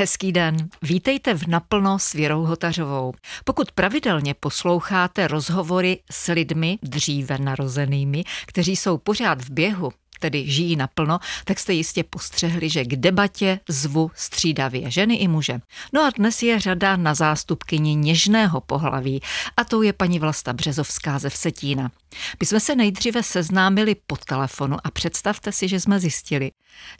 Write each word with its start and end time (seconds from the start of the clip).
Hezký 0.00 0.32
den. 0.32 0.56
Vítejte 0.82 1.34
v 1.34 1.46
Naplno 1.46 1.98
s 1.98 2.12
Věrou 2.12 2.42
Hotařovou. 2.42 3.12
Pokud 3.44 3.72
pravidelně 3.72 4.34
posloucháte 4.34 5.28
rozhovory 5.28 5.98
s 6.10 6.32
lidmi 6.32 6.78
dříve 6.82 7.38
narozenými, 7.38 8.24
kteří 8.46 8.76
jsou 8.76 8.98
pořád 8.98 9.42
v 9.42 9.50
běhu, 9.50 9.92
tedy 10.20 10.50
žijí 10.50 10.76
naplno, 10.76 11.18
tak 11.44 11.58
jste 11.58 11.72
jistě 11.72 12.04
postřehli, 12.04 12.70
že 12.70 12.84
k 12.84 12.96
debatě 12.96 13.60
zvu 13.68 14.10
střídavě 14.14 14.90
ženy 14.90 15.14
i 15.14 15.28
muže. 15.28 15.60
No 15.92 16.02
a 16.02 16.10
dnes 16.10 16.42
je 16.42 16.60
řada 16.60 16.96
na 16.96 17.14
zástupkyni 17.14 17.94
něžného 17.94 18.60
pohlaví 18.60 19.20
a 19.56 19.64
to 19.64 19.82
je 19.82 19.92
paní 19.92 20.18
Vlasta 20.18 20.52
Březovská 20.52 21.18
ze 21.18 21.30
Vsetína. 21.30 21.90
My 22.40 22.46
jsme 22.46 22.60
se 22.60 22.76
nejdříve 22.76 23.22
seznámili 23.22 23.96
po 24.06 24.16
telefonu 24.16 24.76
a 24.84 24.90
představte 24.90 25.52
si, 25.52 25.68
že 25.68 25.80
jsme 25.80 26.00
zjistili, 26.00 26.50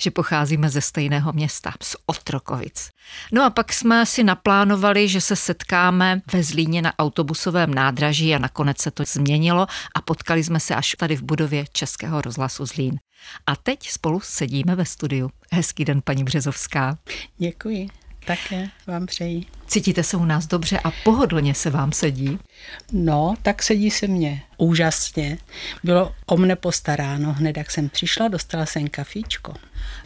že 0.01 0.11
pocházíme 0.11 0.71
ze 0.71 0.81
stejného 0.81 1.33
města, 1.33 1.73
z 1.83 1.97
Otrokovic. 2.07 2.91
No 3.33 3.45
a 3.45 3.51
pak 3.51 3.73
jsme 3.73 4.07
si 4.07 4.25
naplánovali, 4.25 5.09
že 5.09 5.21
se 5.21 5.37
setkáme 5.37 6.21
ve 6.33 6.43
Zlíně 6.43 6.83
na 6.83 6.99
autobusovém 6.99 7.75
nádraží 7.75 8.35
a 8.35 8.39
nakonec 8.39 8.79
se 8.79 8.91
to 8.91 9.05
změnilo 9.07 9.67
a 9.95 10.01
potkali 10.01 10.45
jsme 10.45 10.61
se 10.61 10.75
až 10.75 10.95
tady 10.99 11.17
v 11.17 11.23
budově 11.23 11.65
Českého 11.73 12.21
rozhlasu 12.21 12.67
Zlín. 12.67 12.99
A 13.47 13.57
teď 13.57 13.91
spolu 13.91 14.21
sedíme 14.21 14.75
ve 14.77 14.85
studiu. 14.85 15.31
Hezký 15.53 15.85
den, 15.85 16.03
paní 16.05 16.25
Březovská. 16.25 16.99
Děkuji. 17.39 17.89
Také 18.27 18.69
vám 18.87 19.07
přeji. 19.07 19.47
Cítíte 19.67 20.03
se 20.03 20.17
u 20.17 20.25
nás 20.25 20.47
dobře 20.47 20.79
a 20.85 20.91
pohodlně 21.05 21.55
se 21.55 21.71
vám 21.71 21.93
sedí? 21.93 22.39
No, 22.93 23.35
tak 23.43 23.63
sedí 23.63 23.91
se 23.91 24.07
mně 24.07 24.43
úžasně. 24.57 25.39
Bylo 25.85 26.15
o 26.27 26.37
mne 26.37 26.57
postaráno. 26.57 27.33
Hned 27.33 27.57
jak 27.57 27.71
jsem 27.71 27.89
přišla, 27.89 28.29
dostala 28.29 28.67
jsem 28.67 28.89
kafíčko. 28.89 29.55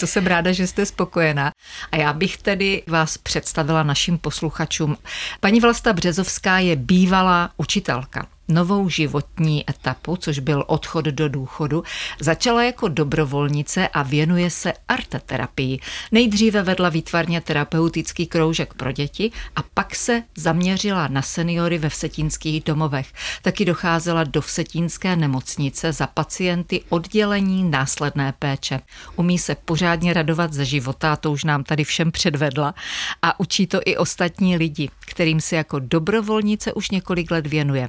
To 0.00 0.06
jsem 0.06 0.26
ráda, 0.26 0.52
že 0.52 0.66
jste 0.66 0.86
spokojená. 0.86 1.52
A 1.92 1.96
já 1.96 2.12
bych 2.12 2.36
tedy 2.36 2.82
vás 2.86 3.18
představila 3.18 3.82
našim 3.82 4.18
posluchačům. 4.18 4.96
Paní 5.40 5.60
Vlasta 5.60 5.92
Březovská 5.92 6.58
je 6.58 6.76
bývalá 6.76 7.50
učitelka 7.56 8.26
novou 8.48 8.88
životní 8.88 9.70
etapu, 9.70 10.16
což 10.16 10.38
byl 10.38 10.64
odchod 10.66 11.04
do 11.04 11.28
důchodu, 11.28 11.84
začala 12.20 12.62
jako 12.62 12.88
dobrovolnice 12.88 13.88
a 13.88 14.02
věnuje 14.02 14.50
se 14.50 14.72
arteterapii. 14.88 15.78
Nejdříve 16.12 16.62
vedla 16.62 16.88
výtvarně 16.88 17.40
terapeutický 17.40 18.26
kroužek 18.26 18.74
pro 18.74 18.92
děti 18.92 19.30
a 19.56 19.60
pak 19.74 19.94
se 19.94 20.22
zaměřila 20.36 21.08
na 21.08 21.22
seniory 21.22 21.78
ve 21.78 21.88
vsetínských 21.88 22.64
domovech. 22.64 23.12
Taky 23.42 23.64
docházela 23.64 24.24
do 24.24 24.40
vsetínské 24.40 25.16
nemocnice 25.16 25.92
za 25.92 26.06
pacienty 26.06 26.80
oddělení 26.88 27.64
následné 27.64 28.34
péče. 28.38 28.80
Umí 29.16 29.38
se 29.38 29.54
pořádně 29.54 30.12
radovat 30.12 30.52
ze 30.52 30.64
života, 30.64 31.16
to 31.16 31.32
už 31.32 31.44
nám 31.44 31.64
tady 31.64 31.84
všem 31.84 32.12
předvedla 32.12 32.74
a 33.22 33.40
učí 33.40 33.66
to 33.66 33.80
i 33.84 33.96
ostatní 33.96 34.56
lidi, 34.56 34.90
kterým 35.06 35.40
se 35.40 35.56
jako 35.56 35.78
dobrovolnice 35.78 36.72
už 36.72 36.90
několik 36.90 37.30
let 37.30 37.46
věnuje. 37.46 37.88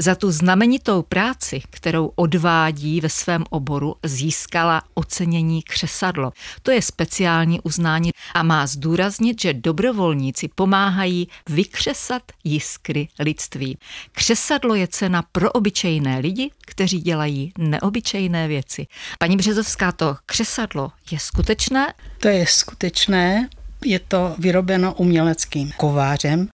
Za 0.00 0.14
tu 0.14 0.30
znamenitou 0.30 1.02
práci, 1.02 1.60
kterou 1.70 2.12
odvádí 2.14 3.00
ve 3.00 3.08
svém 3.08 3.44
oboru, 3.50 3.96
získala 4.04 4.82
ocenění 4.94 5.62
křesadlo. 5.62 6.32
To 6.62 6.70
je 6.70 6.82
speciální 6.82 7.60
uznání 7.60 8.10
a 8.34 8.42
má 8.42 8.66
zdůraznit, 8.66 9.40
že 9.40 9.54
dobrovolníci 9.54 10.48
pomáhají 10.54 11.28
vykřesat 11.48 12.22
jiskry 12.44 13.08
lidství. 13.18 13.78
Křesadlo 14.12 14.74
je 14.74 14.88
cena 14.88 15.22
pro 15.32 15.52
obyčejné 15.52 16.18
lidi, 16.18 16.50
kteří 16.60 17.00
dělají 17.00 17.52
neobyčejné 17.58 18.48
věci. 18.48 18.86
Paní 19.18 19.36
Březovská, 19.36 19.92
to 19.92 20.16
křesadlo 20.26 20.92
je 21.10 21.18
skutečné? 21.18 21.94
To 22.20 22.28
je 22.28 22.46
skutečné. 22.46 23.48
Je 23.84 23.98
to 23.98 24.34
vyrobeno 24.38 24.94
uměleckým 24.94 25.72
kovářem, 25.76 26.48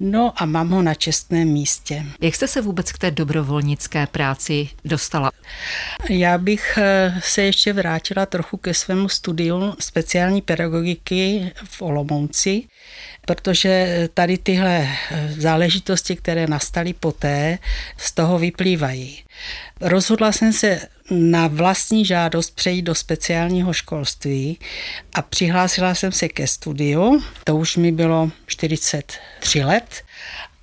No 0.00 0.32
a 0.36 0.46
mám 0.46 0.68
ho 0.68 0.82
na 0.82 0.94
čestném 0.94 1.48
místě. 1.48 2.06
Jak 2.20 2.34
jste 2.34 2.48
se 2.48 2.60
vůbec 2.60 2.92
k 2.92 2.98
té 2.98 3.10
dobrovolnické 3.10 4.06
práci 4.06 4.68
dostala? 4.84 5.32
Já 6.08 6.38
bych 6.38 6.78
eh, 6.78 7.20
se 7.24 7.42
ještě 7.42 7.72
vrátila 7.72 8.26
trochu 8.26 8.56
ke 8.56 8.74
svému 8.74 9.08
studiu 9.08 9.74
speciální 9.78 10.42
pedagogiky 10.42 11.52
v 11.64 11.82
Olomouci, 11.82 12.62
protože 13.30 14.08
tady 14.14 14.38
tyhle 14.38 14.88
eh, 14.88 15.28
záležitosti, 15.38 16.16
které 16.16 16.46
nastaly 16.46 16.92
poté, 16.92 17.58
z 17.96 18.12
toho 18.12 18.38
vyplývají. 18.38 19.22
Rozhodla 19.80 20.32
jsem 20.32 20.52
se 20.52 20.80
na 21.10 21.46
vlastní 21.46 22.04
žádost 22.04 22.50
přejít 22.50 22.82
do 22.82 22.94
speciálního 22.94 23.72
školství 23.72 24.58
a 25.14 25.22
přihlásila 25.22 25.94
jsem 25.94 26.12
se 26.12 26.28
ke 26.28 26.46
studiu. 26.46 27.22
To 27.44 27.56
už 27.56 27.76
mi 27.76 27.92
bylo 27.92 28.30
43 28.46 29.64
let 29.64 30.02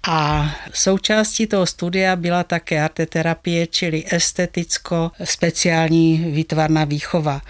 a 0.09 0.51
součástí 0.73 1.47
toho 1.47 1.66
studia 1.66 2.16
byla 2.16 2.44
také 2.44 2.84
arteterapie, 2.84 3.68
čili 3.68 4.03
esteticko-speciální 4.12 6.31
výtvarná 6.31 6.84
výchova. 6.84 7.41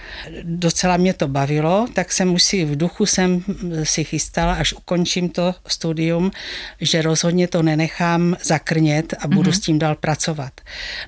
Docela 0.44 0.98
mě 0.98 1.14
to 1.14 1.28
bavilo, 1.28 1.88
tak 1.94 2.12
jsem 2.12 2.34
už 2.34 2.44
si 2.44 2.66
v 2.66 2.76
duchu 2.76 3.06
jsem 3.06 3.44
si 3.84 4.04
chystala, 4.04 4.54
až 4.54 4.74
ukončím 4.74 5.30
to 5.30 5.56
studium, 5.68 6.32
že 6.82 7.02
rozhodně 7.02 7.48
to 7.48 7.64
nenechám 7.64 8.38
zakrnět 8.44 9.14
a 9.20 9.28
budu 9.28 9.52
mm-hmm. 9.52 9.56
s 9.56 9.60
tím 9.60 9.80
dál 9.80 9.96
pracovat. 9.96 10.62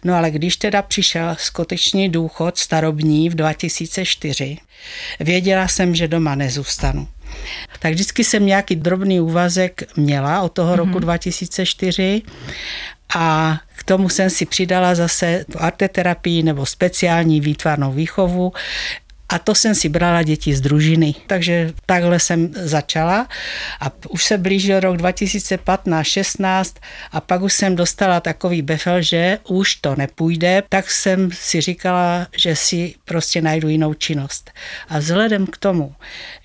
No 0.03 0.15
ale 0.15 0.31
když 0.31 0.57
teda 0.57 0.81
přišel 0.81 1.35
skutečný 1.39 2.09
důchod 2.09 2.57
starobní 2.57 3.29
v 3.29 3.35
2004, 3.35 4.57
věděla 5.19 5.67
jsem, 5.67 5.95
že 5.95 6.07
doma 6.07 6.35
nezůstanu 6.35 7.07
tak 7.79 7.93
vždycky 7.93 8.23
jsem 8.23 8.45
nějaký 8.45 8.75
drobný 8.75 9.19
úvazek 9.19 9.83
měla 9.95 10.41
od 10.41 10.49
toho 10.49 10.73
mm-hmm. 10.73 10.77
roku 10.77 10.99
2004 10.99 12.21
a 13.15 13.57
k 13.75 13.83
tomu 13.83 14.09
jsem 14.09 14.29
si 14.29 14.45
přidala 14.45 14.95
zase 14.95 15.45
arteterapii 15.57 16.43
nebo 16.43 16.65
speciální 16.65 17.41
výtvarnou 17.41 17.91
výchovu 17.91 18.53
a 19.29 19.39
to 19.39 19.55
jsem 19.55 19.75
si 19.75 19.89
brala 19.89 20.23
děti 20.23 20.55
z 20.55 20.61
družiny. 20.61 21.15
Takže 21.27 21.73
takhle 21.85 22.19
jsem 22.19 22.51
začala 22.55 23.27
a 23.81 23.91
už 24.09 24.23
se 24.23 24.37
blížil 24.37 24.79
rok 24.79 24.97
2015-16 24.97 26.75
a 27.11 27.21
pak 27.21 27.41
už 27.41 27.53
jsem 27.53 27.75
dostala 27.75 28.19
takový 28.19 28.61
befel, 28.61 29.01
že 29.01 29.37
už 29.47 29.75
to 29.75 29.95
nepůjde, 29.95 30.63
tak 30.69 30.91
jsem 30.91 31.29
si 31.31 31.61
říkala, 31.61 32.27
že 32.37 32.55
si 32.55 32.95
prostě 33.05 33.41
najdu 33.41 33.67
jinou 33.67 33.93
činnost. 33.93 34.51
A 34.89 34.99
vzhledem 34.99 35.47
k 35.47 35.57
tomu, 35.57 35.95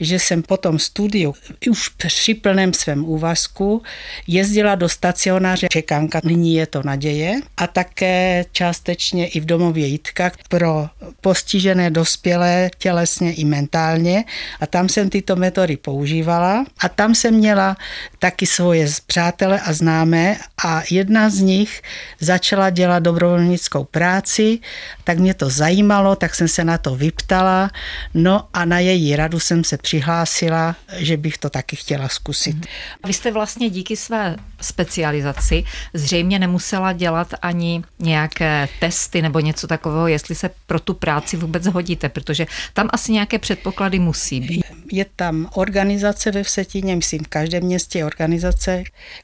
že 0.00 0.19
jsem 0.19 0.43
po 0.43 0.56
tom 0.56 0.78
studiu 0.78 1.34
už 1.71 1.89
při 1.89 2.34
plném 2.34 2.73
svém 2.73 3.05
úvazku 3.05 3.83
jezdila 4.27 4.75
do 4.75 4.89
stacionáře 4.89 5.67
Čekánka, 5.71 6.21
nyní 6.25 6.55
je 6.55 6.67
to 6.67 6.83
naděje, 6.83 7.41
a 7.56 7.67
také 7.67 8.44
částečně 8.53 9.28
i 9.28 9.41
v 9.41 9.44
domově 9.44 9.87
Jitka 9.87 10.31
pro 10.49 10.89
postižené 11.21 11.91
dospělé 11.91 12.71
tělesně 12.79 13.35
i 13.35 13.45
mentálně. 13.45 14.25
A 14.61 14.67
tam 14.67 14.89
jsem 14.89 15.11
tyto 15.11 15.37
metody 15.37 15.77
používala. 15.77 16.65
A 16.81 16.89
tam 16.89 17.15
jsem 17.15 17.35
měla 17.35 17.77
taky 18.19 18.47
svoje 18.47 18.89
přátele 19.07 19.61
a 19.61 19.73
známé. 19.73 20.37
A 20.65 20.83
jedna 20.91 21.31
z 21.31 21.41
nich 21.41 21.83
začala 22.21 22.71
dělat 22.71 23.03
dobrovolnickou 23.03 23.85
práci, 23.85 24.59
tak 25.05 25.19
mě 25.19 25.35
to 25.35 25.51
zajímalo, 25.51 26.17
tak 26.17 26.35
jsem 26.35 26.49
se 26.49 26.65
na 26.65 26.79
to 26.79 26.97
vyptala, 26.97 27.71
no 28.15 28.49
a 28.53 28.65
na 28.65 28.79
její 28.79 29.17
radu 29.17 29.41
jsem 29.41 29.65
se 29.65 29.77
přihlásila, 29.79 30.77
že 30.97 31.17
bych 31.17 31.39
to 31.39 31.51
taky 31.51 31.77
chtěla 31.77 32.09
zkusit. 32.09 32.67
Vy 33.06 33.12
jste 33.12 33.33
vlastně 33.33 33.71
díky 33.71 33.97
své 33.97 34.37
specializaci 34.64 35.64
zřejmě 35.94 36.38
nemusela 36.38 36.92
dělat 36.92 37.34
ani 37.42 37.82
nějaké 37.98 38.69
testy 38.80 39.22
nebo 39.22 39.41
něco 39.41 39.66
takového, 39.66 40.06
jestli 40.08 40.34
se 40.34 40.50
pro 40.66 40.80
tu 40.80 40.94
práci 40.94 41.36
vůbec 41.36 41.66
hodíte, 41.66 42.08
protože 42.08 42.47
tam 42.72 42.88
asi 42.92 43.12
nějaké 43.12 43.38
předpoklady 43.38 43.98
musí 43.98 44.41
být. 44.41 44.64
Je 44.92 45.06
tam 45.16 45.48
organizace 45.54 46.30
ve 46.30 46.42
Vsetíně, 46.42 46.97
myslím, 46.97 47.25
v 47.25 47.28
každém 47.28 47.62
městě 47.62 47.99
je 47.99 48.05
organizace. 48.05 48.82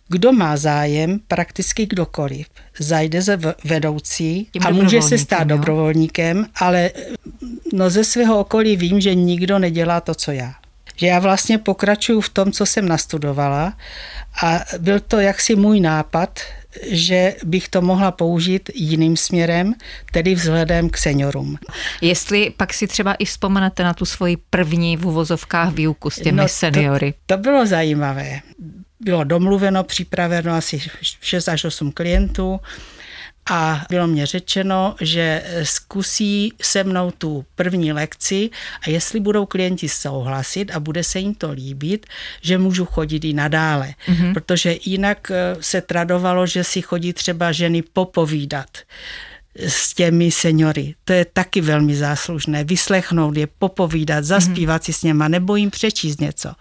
Kdo 0.09 0.33
má 0.33 0.57
zájem, 0.57 1.21
prakticky 1.29 1.87
kdokoliv, 1.87 2.47
zajde 2.79 3.23
ze 3.23 3.39
vedoucí 3.65 4.49
Tím 4.53 4.63
a 4.67 4.71
může 4.71 5.03
se 5.03 5.19
stát 5.19 5.41
jo? 5.41 5.57
dobrovolníkem, 5.57 6.47
ale 6.55 6.91
no 7.73 7.91
ze 7.91 8.05
svého 8.05 8.39
okolí 8.39 8.77
vím, 8.77 9.01
že 9.01 9.15
nikdo 9.15 9.59
nedělá 9.59 10.01
to, 10.01 10.15
co 10.15 10.33
já 10.33 10.60
že 11.01 11.07
já 11.07 11.19
vlastně 11.19 11.59
pokračuju 11.59 12.21
v 12.21 12.29
tom, 12.29 12.53
co 12.53 12.67
jsem 12.67 12.89
nastudovala 12.89 13.73
a 14.43 14.61
byl 14.79 15.01
to 15.01 15.21
jaksi 15.21 15.57
můj 15.57 15.81
nápad, 15.81 16.41
že 16.91 17.35
bych 17.45 17.69
to 17.69 17.83
mohla 17.83 18.11
použít 18.11 18.71
jiným 18.75 19.17
směrem, 19.17 19.75
tedy 20.13 20.35
vzhledem 20.35 20.91
k 20.91 20.97
seniorům. 20.97 21.59
Jestli 22.01 22.51
pak 22.57 22.75
si 22.75 22.87
třeba 22.87 23.15
i 23.15 23.25
vzpomenete 23.25 23.85
na 23.85 23.95
tu 23.95 24.05
svoji 24.05 24.37
první 24.51 24.97
v 24.97 25.07
uvozovkách 25.07 25.73
výuku 25.73 26.11
s 26.11 26.17
těmi 26.17 26.43
no, 26.43 26.49
seniory. 26.49 27.13
To, 27.13 27.37
to 27.37 27.43
bylo 27.43 27.67
zajímavé. 27.67 28.41
Bylo 29.01 29.25
domluveno, 29.25 29.85
připraveno 29.85 30.55
asi 30.55 30.81
6 31.21 31.49
až 31.49 31.65
8 31.65 31.93
klientů 31.93 32.61
a 33.51 33.87
bylo 33.91 34.07
mě 34.07 34.27
řečeno, 34.27 34.95
že 35.01 35.43
zkusí 35.63 36.53
se 36.63 36.85
mnou 36.85 37.11
tu 37.11 37.45
první 37.55 37.93
lekci 37.93 38.51
a 38.87 38.91
jestli 38.91 39.21
budou 39.21 39.47
klienti 39.47 39.89
souhlasit 39.89 40.71
a 40.71 40.81
bude 40.81 41.05
se 41.05 41.19
jim 41.19 41.35
to 41.35 41.53
líbit, 41.53 42.07
že 42.43 42.59
můžu 42.59 42.85
chodit 42.85 43.25
i 43.25 43.33
nadále. 43.33 43.95
Mm-hmm. 44.09 44.35
Protože 44.35 44.77
jinak 44.85 45.31
eh, 45.31 45.57
se 45.61 45.81
tradovalo, 45.81 46.47
že 46.47 46.65
si 46.65 46.83
chodí 46.83 47.13
třeba 47.13 47.53
ženy 47.53 47.83
popovídat 47.83 48.79
s 49.57 49.95
těmi 49.95 50.31
seniory. 50.31 50.95
To 51.05 51.13
je 51.13 51.25
taky 51.25 51.61
velmi 51.61 51.97
záslužné. 51.97 52.65
Vyslechnout 52.65 53.37
je, 53.37 53.47
popovídat, 53.47 54.25
zaspívat 54.25 54.83
mm-hmm. 54.83 54.85
si 54.85 54.93
s 54.93 55.03
něma 55.03 55.29
nebo 55.29 55.57
jim 55.57 55.71
přečíst 55.71 56.21
něco. 56.21 56.53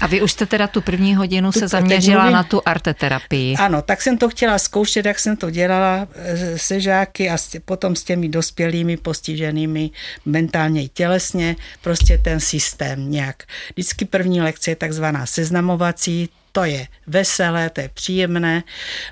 A 0.00 0.06
vy 0.06 0.22
už 0.22 0.32
jste 0.32 0.46
teda 0.46 0.66
tu 0.66 0.80
první 0.80 1.14
hodinu 1.14 1.52
tu, 1.52 1.58
se 1.58 1.68
zaměřila 1.68 2.22
mluvím, 2.22 2.34
na 2.34 2.42
tu 2.42 2.62
arteterapii. 2.66 3.56
Ano, 3.56 3.82
tak 3.82 4.02
jsem 4.02 4.18
to 4.18 4.28
chtěla 4.28 4.58
zkoušet, 4.58 5.06
jak 5.06 5.18
jsem 5.18 5.36
to 5.36 5.50
dělala 5.50 6.08
eh, 6.14 6.58
se 6.58 6.80
žáky 6.80 7.30
a 7.30 7.36
potom 7.64 7.96
s 7.96 8.04
těmi 8.04 8.28
dospělými 8.28 8.96
postiženými 8.96 9.90
mentálně 10.24 10.82
i 10.82 10.88
tělesně, 10.88 11.56
prostě 11.80 12.18
ten 12.18 12.40
systém 12.40 13.10
nějak. 13.10 13.42
Vždycky 13.76 14.04
první 14.04 14.40
lekce 14.40 14.70
je 14.70 14.76
takzvaná 14.76 15.26
seznamovací, 15.26 16.28
to 16.54 16.64
je 16.64 16.86
veselé, 17.06 17.70
to 17.70 17.80
je 17.80 17.88
příjemné. 17.88 18.62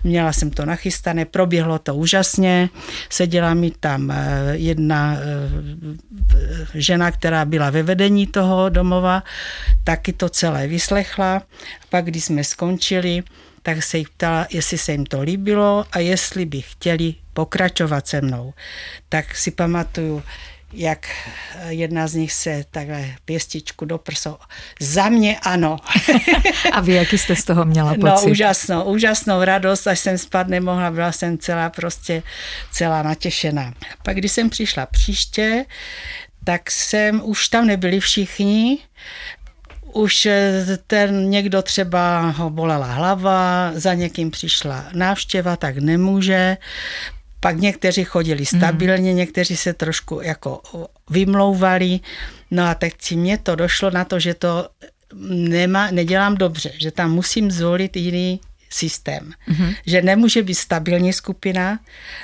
Měla 0.05 0.33
jsem 0.33 0.51
to 0.51 0.65
nachystané, 0.67 1.25
proběhlo 1.25 1.79
to 1.79 1.95
úžasně. 1.95 2.69
Seděla 3.11 3.55
mi 3.55 3.71
tam 3.71 4.11
eh, 4.11 4.17
jedna 4.55 5.17
eh, 5.19 6.39
žena, 6.75 7.11
která 7.11 7.45
byla 7.45 7.71
ve 7.71 7.83
vedení 7.83 8.27
toho 8.27 8.69
domova, 8.69 9.23
taky 9.85 10.13
to 10.13 10.29
celé 10.29 10.67
vyslechla. 10.67 11.43
Pak, 11.91 12.05
když 12.05 12.25
jsme 12.25 12.45
skončili, 12.45 13.23
tak 13.63 13.83
se 13.83 13.99
jich 13.99 14.11
ptala, 14.11 14.47
jestli 14.51 14.79
se 14.79 14.93
jim 14.93 15.07
to 15.07 15.23
líbilo 15.23 15.85
a 15.93 15.99
jestli 15.99 16.47
by 16.47 16.61
chtěli 16.61 17.15
pokračovat 17.33 18.07
se 18.07 18.21
mnou. 18.21 18.55
Tak 19.09 19.37
si 19.37 19.51
pamatuju, 19.51 20.23
jak 20.73 21.07
jedna 21.69 22.07
z 22.09 22.15
nich 22.15 22.33
se 22.33 22.65
takhle 22.71 23.05
pěstičku 23.25 23.85
do 23.85 23.99
prso. 23.99 24.39
Za 24.81 25.09
mě 25.09 25.39
ano. 25.43 25.77
A 26.73 26.81
vy 26.81 26.93
jaký 26.93 27.19
jste 27.19 27.37
z 27.37 27.45
toho 27.45 27.65
měla 27.65 27.93
no, 27.93 28.11
pocit? 28.11 28.27
No 28.27 28.33
úžasnou, 28.33 28.85
úžasnou 28.85 29.45
radost, 29.45 29.87
až 29.87 29.99
jsem 29.99 30.19
spát 30.19 30.49
nemohla, 30.49 30.91
byla 30.91 31.13
jsem 31.13 31.39
celá 31.39 31.71
prostě 31.71 32.23
celá 32.71 33.03
natěšená. 33.03 33.75
Pak 34.03 34.17
když 34.17 34.33
jsem 34.33 34.51
přišla 34.51 34.87
příště, 34.87 35.65
tak 36.45 36.71
jsem, 36.71 37.21
už 37.25 37.49
tam 37.49 37.67
nebyli 37.67 38.01
všichni, 38.01 38.79
už 39.93 40.29
ten 40.87 41.31
někdo 41.31 41.63
třeba 41.63 42.21
ho 42.21 42.51
bolela 42.51 42.87
hlava, 42.87 43.71
za 43.75 43.95
někým 43.95 44.31
přišla 44.31 44.85
návštěva, 44.93 45.57
tak 45.57 45.77
nemůže. 45.77 46.57
Pak 47.43 47.61
někteří 47.61 48.05
chodili 48.05 48.45
mhm. 48.53 48.59
stabilně, 48.61 49.11
mm. 49.11 49.17
někteří 49.17 49.57
se 49.57 49.73
trošku 49.73 50.21
jako 50.23 50.63
vymlouvali. 51.11 52.01
No 52.51 52.65
a 52.65 52.75
tak 52.75 52.93
si 52.99 53.17
mě 53.17 53.39
to 53.39 53.55
došlo 53.55 53.91
na 53.91 54.05
to, 54.05 54.21
že 54.21 54.35
to 54.35 54.69
nemá, 55.29 55.91
nedělám 55.91 56.37
dobře, 56.37 56.73
že 56.79 56.91
tam 56.91 57.13
musím 57.13 57.51
zvolit 57.51 57.97
jiný 57.97 58.41
systém. 58.71 59.33
Mm-hmm. 59.49 59.75
Že 59.87 60.03
nemůže 60.03 60.43
být 60.43 60.55
stabilní 60.55 61.13
skupina, 61.13 61.81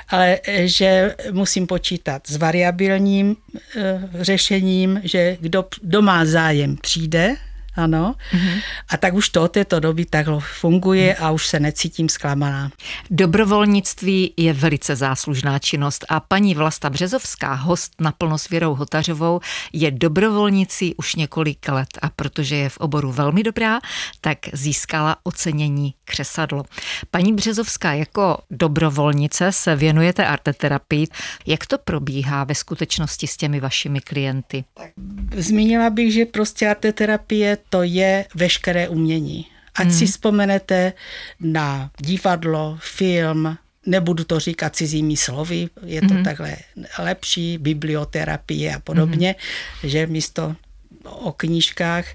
ale 0.09 0.39
že 0.63 1.15
musím 1.31 1.67
počítat 1.67 2.27
s 2.27 2.37
variabilním 2.37 3.35
e, 3.75 4.09
řešením, 4.23 5.01
že 5.03 5.37
kdo, 5.39 5.65
kdo 5.81 6.01
má 6.01 6.25
zájem, 6.25 6.77
přijde 6.77 7.35
ano. 7.79 8.15
Mm-hmm. 8.31 8.61
A 8.89 8.97
tak 8.97 9.13
už 9.13 9.29
to 9.29 9.43
od 9.43 9.51
této 9.51 9.79
doby 9.79 10.05
takhle 10.05 10.39
funguje 10.39 11.15
a 11.15 11.31
už 11.31 11.47
se 11.47 11.59
necítím 11.59 12.09
zklamaná. 12.09 12.71
Dobrovolnictví 13.09 14.33
je 14.37 14.53
velice 14.53 14.95
záslužná 14.95 15.59
činnost 15.59 16.05
a 16.09 16.19
paní 16.19 16.55
Vlasta 16.55 16.89
Březovská, 16.89 17.53
host 17.53 17.93
na 17.99 18.11
plno 18.11 18.37
s 18.37 18.49
Věrou 18.49 18.75
Hotařovou, 18.75 19.39
je 19.73 19.91
dobrovolnicí 19.91 20.95
už 20.95 21.15
několik 21.15 21.67
let 21.67 21.89
a 22.01 22.09
protože 22.09 22.55
je 22.55 22.69
v 22.69 22.77
oboru 22.77 23.11
velmi 23.11 23.43
dobrá, 23.43 23.79
tak 24.21 24.37
získala 24.53 25.17
ocenění 25.23 25.93
křesadlo. 26.05 26.63
Paní 27.11 27.33
Březovská, 27.33 27.93
jako 27.93 28.37
dobrovolnice 28.51 29.51
se 29.51 29.75
věnujete 29.75 30.25
arteterapii. 30.25 31.07
Jak 31.45 31.65
to 31.65 31.77
probíhá 31.77 32.43
ve 32.43 32.55
skutečnosti 32.55 33.27
s 33.27 33.37
těmi 33.37 33.59
vašimi 33.59 34.01
klienty? 34.01 34.63
Tak, 34.73 34.89
zmínila 35.35 35.89
bych, 35.89 36.13
že 36.13 36.25
prostě 36.25 36.67
arteterapie 36.67 37.57
to 37.69 37.83
je 37.83 38.25
veškeré 38.35 38.89
umění. 38.89 39.45
Ať 39.75 39.87
hmm. 39.87 39.95
si 39.95 40.05
vzpomenete 40.05 40.93
na 41.39 41.91
divadlo, 41.97 42.77
film, 42.81 43.57
nebudu 43.85 44.23
to 44.23 44.39
říkat 44.39 44.75
cizími 44.75 45.17
slovy, 45.17 45.69
je 45.85 46.01
to 46.01 46.13
hmm. 46.13 46.23
takhle 46.23 46.55
lepší, 46.99 47.57
biblioterapie 47.57 48.75
a 48.75 48.79
podobně, 48.79 49.35
hmm. 49.81 49.89
že 49.89 50.07
místo 50.07 50.55
o 51.03 51.31
knížkách, 51.31 52.05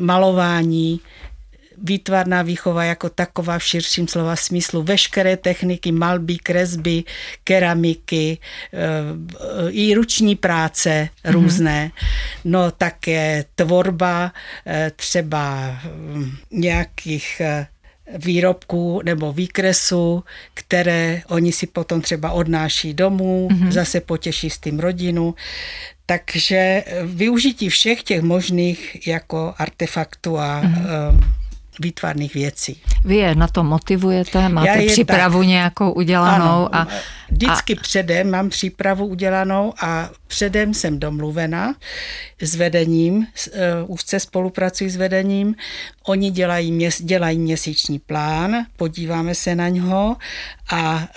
malování, 0.00 1.00
výtvarná 1.82 2.42
výchova 2.42 2.84
jako 2.84 3.08
taková 3.08 3.58
v 3.58 3.64
širším 3.64 4.08
slova 4.08 4.36
smyslu. 4.36 4.82
Veškeré 4.82 5.36
techniky 5.36 5.92
malby, 5.92 6.38
kresby, 6.38 7.04
keramiky, 7.44 8.38
eh, 8.72 9.70
i 9.70 9.94
ruční 9.94 10.36
práce 10.36 11.08
různé. 11.24 11.90
Mm-hmm. 11.94 12.06
No 12.44 12.70
také 12.70 13.44
tvorba 13.54 14.32
eh, 14.66 14.92
třeba 14.96 15.76
hm, 15.84 16.36
nějakých 16.50 17.40
eh, 17.40 17.66
výrobků 18.18 19.00
nebo 19.04 19.32
výkresů, 19.32 20.24
které 20.54 21.22
oni 21.28 21.52
si 21.52 21.66
potom 21.66 22.00
třeba 22.00 22.30
odnáší 22.30 22.94
domů, 22.94 23.48
mm-hmm. 23.50 23.70
zase 23.70 24.00
potěší 24.00 24.50
s 24.50 24.58
tím 24.58 24.80
rodinu. 24.80 25.34
Takže 26.06 26.84
využití 27.04 27.68
všech 27.68 28.02
těch 28.02 28.22
možných 28.22 29.06
jako 29.06 29.54
artefaktů 29.58 30.38
a 30.38 30.62
mm-hmm 30.62 31.45
výtvarných 31.80 32.34
věcí. 32.34 32.80
Vy 33.04 33.16
je 33.16 33.34
na 33.34 33.48
to 33.48 33.64
motivujete, 33.64 34.48
máte 34.48 34.86
přípravu 34.86 35.38
tak, 35.38 35.48
nějakou 35.48 35.92
udělanou? 35.92 36.44
Ano, 36.44 36.68
a, 36.72 36.88
vždycky 37.30 37.76
a... 37.76 37.80
předem 37.80 38.30
mám 38.30 38.50
přípravu 38.50 39.06
udělanou 39.06 39.74
a 39.82 40.10
předem 40.26 40.74
jsem 40.74 40.98
domluvena 40.98 41.74
s 42.40 42.54
vedením, 42.54 43.26
úzce 43.86 44.20
spolupracuji 44.20 44.90
s 44.90 44.96
vedením. 44.96 45.54
Oni 46.06 46.30
dělají, 46.30 46.88
dělají 47.00 47.38
měsíční 47.38 47.98
plán, 47.98 48.56
podíváme 48.76 49.34
se 49.34 49.54
na 49.54 49.68
něho 49.68 50.16
a 50.72 51.08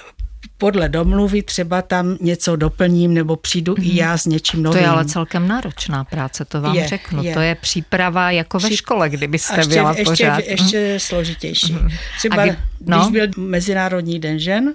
podle 0.59 0.89
domluvy 0.89 1.41
třeba 1.43 1.81
tam 1.81 2.17
něco 2.21 2.55
doplním 2.55 3.13
nebo 3.13 3.35
přijdu 3.35 3.73
mm-hmm. 3.73 3.83
i 3.83 3.87
mhm. 3.87 3.97
já 3.97 4.17
s 4.17 4.25
něčím 4.25 4.63
novým. 4.63 4.79
To 4.79 4.83
je 4.83 4.89
ale 4.89 5.05
celkem 5.05 5.47
náročná 5.47 6.03
práce, 6.03 6.45
to 6.45 6.61
vám 6.61 6.75
je, 6.75 6.87
řeknu. 6.87 7.23
Je. 7.23 7.33
To 7.33 7.39
je 7.39 7.55
příprava 7.55 8.31
jako 8.31 8.59
ve 8.59 8.75
škole, 8.75 9.09
kdybyste 9.09 9.59
ještě, 9.59 9.73
byla 9.73 9.89
ještě, 9.89 10.03
pořád. 10.03 10.39
Ještě 10.39 10.93
mm. 10.93 10.99
složitější. 10.99 11.73
Mm-hmm. 11.75 11.97
Třeba 12.17 12.45
kdy, 12.45 12.57
no? 12.85 12.97
když 12.97 13.11
byl 13.11 13.43
Mezinárodní 13.43 14.19
den 14.19 14.39
žen, 14.39 14.73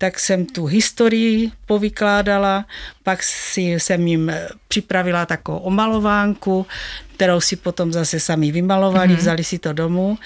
tak 0.00 0.20
jsem 0.20 0.46
tu 0.46 0.66
historii 0.66 1.50
povykládala, 1.66 2.64
pak 3.02 3.22
si 3.22 3.60
jsem 3.60 4.06
jim 4.06 4.32
připravila 4.68 5.26
takovou 5.26 5.58
omalovánku, 5.58 6.66
kterou 7.16 7.40
si 7.40 7.56
potom 7.56 7.92
zase 7.92 8.20
sami 8.20 8.52
vymalovali, 8.52 9.12
mm-hmm. 9.12 9.16
vzali 9.16 9.44
si 9.44 9.58
to 9.58 9.72
domů. 9.72 10.18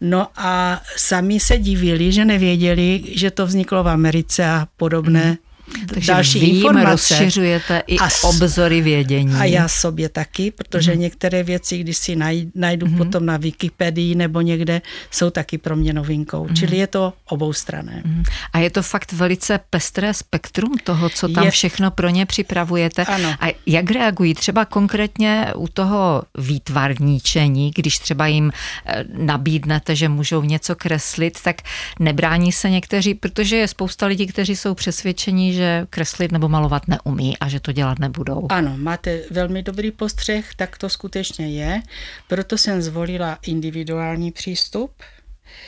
No 0.00 0.28
a 0.36 0.82
sami 0.96 1.40
se 1.40 1.58
divili, 1.58 2.12
že 2.12 2.24
nevěděli, 2.24 3.02
že 3.16 3.30
to 3.30 3.46
vzniklo 3.46 3.84
v 3.84 3.88
Americe 3.88 4.44
a 4.44 4.66
podobné 4.76 5.24
mm-hmm 5.24 5.51
takže 5.94 6.12
další 6.12 6.40
vím, 6.40 6.56
informace. 6.56 6.90
rozšiřujete 6.90 7.82
i 7.86 7.98
a, 7.98 8.08
obzory 8.22 8.80
vědění. 8.80 9.34
A 9.34 9.44
já 9.44 9.68
sobě 9.68 10.08
taky, 10.08 10.50
protože 10.50 10.94
mm. 10.94 11.00
některé 11.00 11.42
věci, 11.42 11.78
když 11.78 11.96
si 11.96 12.16
najdu 12.54 12.86
mm. 12.86 12.96
potom 12.96 13.26
na 13.26 13.36
Wikipedii 13.36 14.14
nebo 14.14 14.40
někde, 14.40 14.82
jsou 15.10 15.30
taky 15.30 15.58
pro 15.58 15.76
mě 15.76 15.92
novinkou. 15.92 16.48
Mm. 16.48 16.56
Čili 16.56 16.76
je 16.76 16.86
to 16.86 17.12
oboustrané. 17.28 18.02
Mm. 18.04 18.22
A 18.52 18.58
je 18.58 18.70
to 18.70 18.82
fakt 18.82 19.12
velice 19.12 19.60
pestré 19.70 20.14
spektrum 20.14 20.72
toho, 20.84 21.08
co 21.08 21.28
tam 21.28 21.44
je. 21.44 21.50
všechno 21.50 21.90
pro 21.90 22.08
ně 22.08 22.26
připravujete. 22.26 23.04
Ano. 23.04 23.34
A 23.40 23.54
jak 23.66 23.90
reagují 23.90 24.34
třeba 24.34 24.64
konkrétně 24.64 25.46
u 25.56 25.68
toho 25.68 26.22
výtvarníčení, 26.38 27.70
když 27.74 27.98
třeba 27.98 28.26
jim 28.26 28.52
eh, 28.86 29.04
nabídnete, 29.18 29.96
že 29.96 30.08
můžou 30.08 30.42
něco 30.42 30.74
kreslit, 30.74 31.38
tak 31.44 31.56
nebrání 32.00 32.52
se 32.52 32.70
někteří, 32.70 33.14
protože 33.14 33.56
je 33.56 33.68
spousta 33.68 34.06
lidí, 34.06 34.26
kteří 34.26 34.56
jsou 34.56 34.74
přesvědčeni, 34.74 35.52
že 35.52 35.61
že 35.62 35.86
kreslit 35.90 36.32
nebo 36.32 36.48
malovat 36.48 36.88
neumí 36.88 37.38
a 37.38 37.48
že 37.48 37.60
to 37.60 37.72
dělat 37.72 37.98
nebudou. 37.98 38.46
Ano, 38.50 38.74
máte 38.76 39.22
velmi 39.30 39.62
dobrý 39.62 39.90
postřeh, 39.90 40.54
tak 40.56 40.78
to 40.78 40.88
skutečně 40.88 41.48
je. 41.48 41.82
Proto 42.28 42.58
jsem 42.58 42.82
zvolila 42.82 43.38
individuální 43.46 44.32
přístup. 44.32 44.90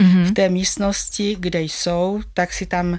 Mm-hmm. 0.00 0.24
V 0.24 0.32
té 0.32 0.48
místnosti, 0.48 1.36
kde 1.38 1.60
jsou, 1.60 2.20
tak 2.34 2.52
si 2.52 2.66
tam 2.66 2.94
e, 2.94 2.98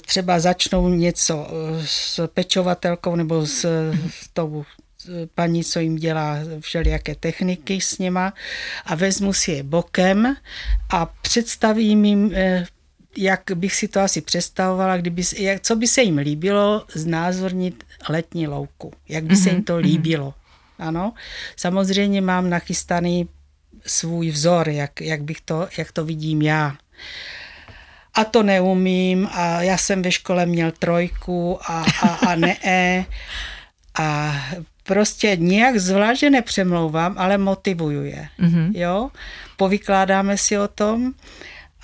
třeba 0.00 0.40
začnou 0.40 0.88
něco 0.88 1.48
e, 1.48 1.86
s 1.86 2.26
pečovatelkou 2.26 3.16
nebo 3.16 3.46
s, 3.46 3.64
s 4.10 4.28
tou 4.32 4.62
e, 4.62 5.26
paní, 5.34 5.64
co 5.64 5.80
jim 5.80 5.96
dělá 5.96 6.38
všelijaké 6.60 7.14
techniky 7.14 7.80
s 7.80 7.98
nima 7.98 8.32
a 8.84 8.94
vezmu 8.94 9.32
si 9.32 9.52
je 9.52 9.62
bokem 9.62 10.36
a 10.90 11.06
představím 11.06 12.04
jim 12.04 12.32
jak 13.16 13.40
bych 13.54 13.74
si 13.74 13.88
to 13.88 14.00
asi 14.00 14.20
představovala, 14.20 14.96
kdyby, 14.96 15.22
jak, 15.36 15.60
co 15.60 15.76
by 15.76 15.86
se 15.86 16.02
jim 16.02 16.18
líbilo 16.18 16.84
znázornit 16.94 17.84
letní 18.08 18.46
louku, 18.46 18.92
jak 19.08 19.24
by 19.24 19.34
mm-hmm. 19.34 19.42
se 19.42 19.50
jim 19.50 19.64
to 19.64 19.72
mhm. 19.72 19.82
líbilo. 19.82 20.34
Ano, 20.78 21.12
samozřejmě 21.56 22.20
mám 22.20 22.50
nachystaný 22.50 23.28
svůj 23.86 24.30
vzor, 24.30 24.68
jak, 24.68 25.00
jak, 25.00 25.22
bych 25.22 25.40
to, 25.40 25.68
jak 25.78 25.92
to 25.92 26.04
vidím 26.04 26.42
já. 26.42 26.76
A 28.14 28.24
to 28.24 28.42
neumím 28.42 29.28
a 29.32 29.62
já 29.62 29.76
jsem 29.76 30.02
ve 30.02 30.12
škole 30.12 30.46
měl 30.46 30.70
trojku 30.70 31.58
a, 31.70 31.84
a, 32.02 32.08
a 32.08 32.34
ne. 32.34 32.56
A 33.98 34.34
prostě 34.82 35.36
nijak 35.36 35.78
zvláště 35.78 36.30
nepřemlouvám, 36.30 37.14
ale 37.18 37.38
motivuju 37.38 38.04
je. 38.04 38.28
Mm-hmm. 38.40 38.70
Jo? 38.74 39.10
Povykládáme 39.56 40.38
si 40.38 40.58
o 40.58 40.68
tom 40.68 41.14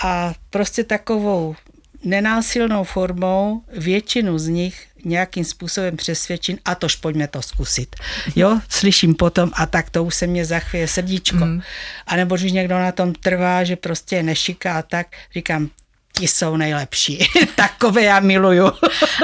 a 0.02 0.34
prostě 0.50 0.84
takovou 0.84 1.56
nenásilnou 2.04 2.84
formou 2.84 3.62
většinu 3.68 4.38
z 4.38 4.48
nich 4.48 4.86
nějakým 5.04 5.44
způsobem 5.44 5.96
přesvědčím 5.96 6.58
a 6.64 6.74
tož 6.74 6.96
pojďme 6.96 7.28
to 7.28 7.42
zkusit. 7.42 7.96
Jo, 8.36 8.60
slyším 8.68 9.14
potom 9.14 9.50
a 9.54 9.66
tak 9.66 9.90
to 9.90 10.04
už 10.04 10.14
se 10.14 10.26
mě 10.26 10.44
zachvěje 10.44 10.88
srdíčko. 10.88 11.36
Mm. 11.36 11.62
A 12.06 12.16
nebo 12.16 12.36
když 12.36 12.52
někdo 12.52 12.78
na 12.78 12.92
tom 12.92 13.12
trvá, 13.12 13.64
že 13.64 13.76
prostě 13.76 14.16
je 14.16 14.22
nešiká, 14.22 14.82
tak 14.82 15.06
říkám, 15.34 15.70
ti 16.18 16.28
jsou 16.28 16.56
nejlepší. 16.56 17.18
Takové 17.54 18.02
já 18.02 18.20
miluju. 18.20 18.72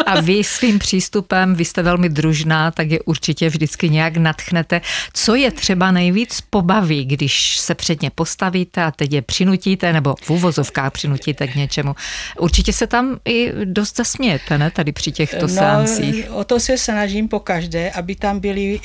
A 0.06 0.20
vy 0.20 0.44
svým 0.44 0.78
přístupem, 0.78 1.54
vy 1.54 1.64
jste 1.64 1.82
velmi 1.82 2.08
družná, 2.08 2.70
tak 2.70 2.90
je 2.90 3.00
určitě 3.00 3.48
vždycky 3.48 3.88
nějak 3.88 4.16
natchnete. 4.16 4.80
Co 5.12 5.34
je 5.34 5.50
třeba 5.50 5.90
nejvíc 5.90 6.40
pobaví, 6.40 7.04
když 7.04 7.58
se 7.58 7.74
před 7.74 8.02
ně 8.02 8.10
postavíte 8.10 8.84
a 8.84 8.90
teď 8.90 9.12
je 9.12 9.22
přinutíte, 9.22 9.92
nebo 9.92 10.14
v 10.22 10.30
úvozovkách 10.30 10.92
přinutíte 10.92 11.48
k 11.48 11.54
něčemu. 11.54 11.94
Určitě 12.38 12.72
se 12.72 12.86
tam 12.86 13.18
i 13.24 13.52
dost 13.64 13.96
zasmějete, 13.96 14.58
ne, 14.58 14.70
tady 14.70 14.92
při 14.92 15.12
těchto 15.12 15.42
no, 15.42 15.48
seancích. 15.48 16.30
O 16.30 16.44
to 16.44 16.60
se 16.60 16.78
snažím 16.78 17.28
po 17.28 17.40
každé, 17.40 17.90
aby 17.90 18.14
tam 18.14 18.40
byly 18.40 18.80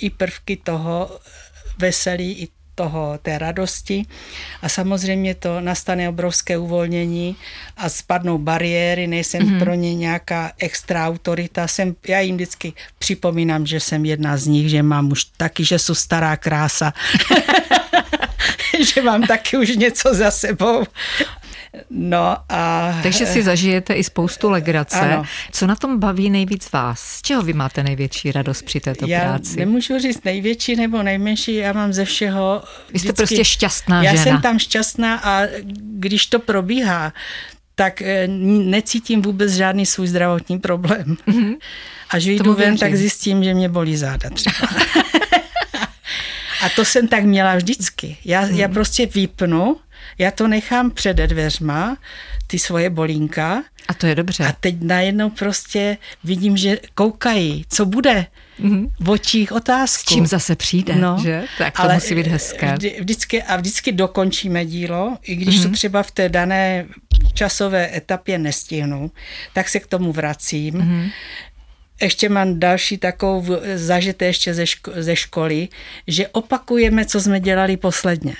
i 0.00 0.10
prvky 0.10 0.56
toho 0.56 1.10
veselí, 1.78 2.32
i 2.32 2.48
toho, 2.74 3.18
té 3.22 3.38
radosti. 3.38 4.06
A 4.62 4.68
samozřejmě 4.68 5.34
to 5.34 5.60
nastane 5.60 6.08
obrovské 6.08 6.58
uvolnění 6.58 7.36
a 7.76 7.88
spadnou 7.88 8.38
bariéry, 8.38 9.06
nejsem 9.06 9.42
mm-hmm. 9.42 9.58
pro 9.58 9.74
ně 9.74 9.94
nějaká 9.94 10.52
extra 10.58 11.06
autorita, 11.06 11.68
jsem, 11.68 11.96
já 12.08 12.20
jim 12.20 12.34
vždycky 12.36 12.72
připomínám, 12.98 13.66
že 13.66 13.80
jsem 13.80 14.04
jedna 14.04 14.36
z 14.36 14.46
nich, 14.46 14.70
že 14.70 14.82
mám 14.82 15.12
už 15.12 15.24
taky, 15.24 15.64
že 15.64 15.78
jsou 15.78 15.94
stará 15.94 16.36
krása, 16.36 16.92
že 18.94 19.02
mám 19.02 19.22
taky 19.22 19.56
už 19.56 19.76
něco 19.76 20.14
za 20.14 20.30
sebou 20.30 20.84
No 21.90 22.36
a... 22.48 22.92
Takže 23.02 23.26
si 23.26 23.42
zažijete 23.42 23.94
i 23.94 24.04
spoustu 24.04 24.50
legrace. 24.50 25.00
Ano. 25.00 25.22
Co 25.52 25.66
na 25.66 25.76
tom 25.76 25.98
baví 25.98 26.30
nejvíc 26.30 26.72
vás? 26.72 27.00
Z 27.00 27.22
čeho 27.22 27.42
vy 27.42 27.52
máte 27.52 27.82
největší 27.82 28.32
radost 28.32 28.62
při 28.62 28.80
této 28.80 29.06
já 29.06 29.20
práci? 29.20 29.56
nemůžu 29.56 29.98
říct 29.98 30.24
největší 30.24 30.76
nebo 30.76 31.02
nejmenší, 31.02 31.54
já 31.54 31.72
mám 31.72 31.92
ze 31.92 32.04
všeho... 32.04 32.62
Vy 32.92 32.98
jste 32.98 33.06
vždycky, 33.06 33.16
prostě 33.16 33.44
šťastná 33.44 34.02
já 34.02 34.10
žena. 34.10 34.20
Já 34.20 34.24
jsem 34.24 34.42
tam 34.42 34.58
šťastná 34.58 35.20
a 35.24 35.42
když 35.76 36.26
to 36.26 36.38
probíhá, 36.38 37.12
tak 37.74 38.02
eh, 38.02 38.28
necítím 38.28 39.22
vůbec 39.22 39.52
žádný 39.52 39.86
svůj 39.86 40.06
zdravotní 40.06 40.58
problém. 40.58 41.16
Mm-hmm. 41.28 41.56
Až 42.10 42.26
vyjdu 42.26 42.54
ven, 42.54 42.76
tak 42.76 42.94
zjistím, 42.94 43.44
že 43.44 43.54
mě 43.54 43.68
bolí 43.68 43.96
záda 43.96 44.30
třeba. 44.30 44.68
a 46.64 46.68
to 46.76 46.84
jsem 46.84 47.08
tak 47.08 47.24
měla 47.24 47.56
vždycky. 47.56 48.16
Já, 48.24 48.40
mm. 48.40 48.54
já 48.54 48.68
prostě 48.68 49.06
vypnu 49.06 49.76
já 50.18 50.30
to 50.30 50.48
nechám 50.48 50.90
před 50.90 51.16
dveřma, 51.16 51.96
ty 52.46 52.58
svoje 52.58 52.90
bolínka. 52.90 53.62
A 53.88 53.94
to 53.94 54.06
je 54.06 54.14
dobře. 54.14 54.46
A 54.46 54.52
teď 54.60 54.76
najednou 54.80 55.30
prostě 55.30 55.96
vidím, 56.24 56.56
že 56.56 56.78
koukají, 56.94 57.64
co 57.68 57.86
bude 57.86 58.26
mm-hmm. 58.60 58.90
v 59.00 59.10
očích 59.10 59.52
otázku. 59.52 60.02
S 60.10 60.14
čím 60.14 60.26
zase 60.26 60.56
přijde, 60.56 60.94
no, 60.94 61.18
že? 61.22 61.44
Tak 61.58 61.76
to 61.76 61.82
ale 61.82 61.94
musí 61.94 62.14
být 62.14 62.26
hezké. 62.26 62.72
Vždy, 62.72 62.96
vždycky, 63.00 63.42
a 63.42 63.56
vždycky 63.56 63.92
dokončíme 63.92 64.66
dílo, 64.66 65.18
i 65.22 65.34
když 65.34 65.56
mm-hmm. 65.56 65.62
to 65.62 65.68
mhm. 65.68 65.74
třeba 65.74 66.02
v 66.02 66.10
té 66.10 66.28
dané 66.28 66.86
časové 67.34 67.96
etapě 67.96 68.38
nestihnu, 68.38 69.10
tak 69.52 69.68
se 69.68 69.80
k 69.80 69.86
tomu 69.86 70.12
vracím. 70.12 70.74
Mm-hmm. 70.74 71.10
Ještě 72.04 72.28
mám 72.28 72.60
další 72.60 72.98
takovou 72.98 73.44
zažité 73.74 74.24
ještě 74.24 74.54
ze, 74.54 74.64
ško- 74.64 74.92
ze 74.96 75.16
školy, 75.16 75.68
že 76.06 76.28
opakujeme, 76.28 77.04
co 77.04 77.20
jsme 77.20 77.40
dělali 77.40 77.76
posledně 77.76 78.34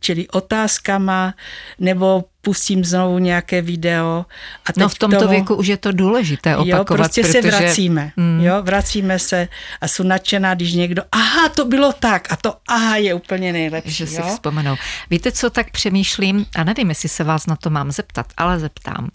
čili 0.00 0.28
otázkama, 0.28 1.34
nebo 1.78 2.24
pustím 2.42 2.84
znovu 2.84 3.18
nějaké 3.18 3.62
video. 3.62 4.26
A 4.66 4.68
no 4.76 4.88
v 4.88 4.98
tomto 4.98 5.18
tomu, 5.18 5.30
věku 5.30 5.54
už 5.54 5.66
je 5.66 5.76
to 5.76 5.92
důležité 5.92 6.56
opakovat. 6.56 6.78
Jo, 6.78 6.84
prostě 6.84 7.22
protože... 7.22 7.32
se 7.32 7.40
vracíme. 7.40 8.12
Mm. 8.16 8.40
Jo, 8.40 8.62
vracíme 8.62 9.18
se 9.18 9.48
a 9.80 9.88
jsou 9.88 10.02
nadšená, 10.02 10.54
když 10.54 10.72
někdo, 10.72 11.02
aha, 11.12 11.48
to 11.48 11.64
bylo 11.64 11.92
tak 11.92 12.32
a 12.32 12.36
to 12.36 12.56
aha 12.68 12.96
je 12.96 13.14
úplně 13.14 13.52
nejlepší. 13.52 13.90
Že 13.90 14.06
si 14.06 14.22
vzpomenou. 14.22 14.76
Víte, 15.10 15.32
co 15.32 15.50
tak 15.50 15.70
přemýšlím? 15.70 16.46
A 16.56 16.64
nevím, 16.64 16.88
jestli 16.88 17.08
se 17.08 17.24
vás 17.24 17.46
na 17.46 17.56
to 17.56 17.70
mám 17.70 17.90
zeptat, 17.90 18.26
ale 18.36 18.58
zeptám. 18.58 19.08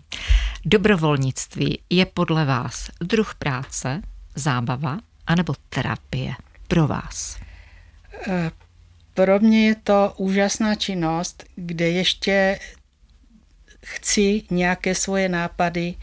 Dobrovolnictví 0.65 1.79
je 1.89 2.05
podle 2.05 2.45
vás 2.45 2.89
druh 3.01 3.35
práce, 3.35 4.01
zábava 4.35 4.97
anebo 5.27 5.53
terapie 5.69 6.33
pro 6.67 6.87
vás? 6.87 7.37
Pro 9.15 9.39
mě 9.39 9.67
je 9.67 9.75
to 9.75 10.13
úžasná 10.17 10.75
činnost, 10.75 11.43
kde 11.55 11.89
ještě 11.89 12.59
chci 13.85 14.43
nějaké 14.51 14.95
svoje 14.95 15.29
nápady 15.29 15.95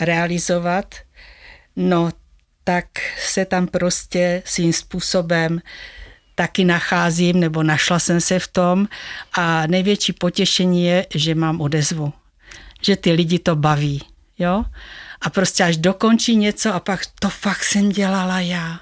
realizovat, 0.00 0.94
no 1.76 2.10
tak 2.64 2.86
se 3.18 3.44
tam 3.44 3.66
prostě 3.66 4.42
svým 4.46 4.72
způsobem 4.72 5.60
taky 6.34 6.64
nacházím, 6.64 7.40
nebo 7.40 7.62
našla 7.62 7.98
jsem 7.98 8.20
se 8.20 8.38
v 8.38 8.48
tom 8.48 8.88
a 9.32 9.66
největší 9.66 10.12
potěšení 10.12 10.84
je, 10.84 11.06
že 11.14 11.34
mám 11.34 11.60
odezvu, 11.60 12.12
že 12.82 12.96
ty 12.96 13.12
lidi 13.12 13.38
to 13.38 13.56
baví, 13.56 14.02
jo? 14.38 14.64
A 15.20 15.30
prostě 15.30 15.64
až 15.64 15.76
dokončí 15.76 16.36
něco 16.36 16.74
a 16.74 16.80
pak 16.80 17.00
to 17.20 17.28
fakt 17.28 17.64
jsem 17.64 17.88
dělala 17.88 18.40
já. 18.40 18.80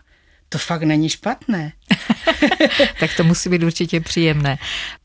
To 0.52 0.58
fakt 0.58 0.82
není 0.82 1.08
špatné. 1.08 1.72
tak 3.00 3.16
to 3.16 3.24
musí 3.24 3.48
být 3.48 3.62
určitě 3.62 4.00
příjemné. 4.00 4.58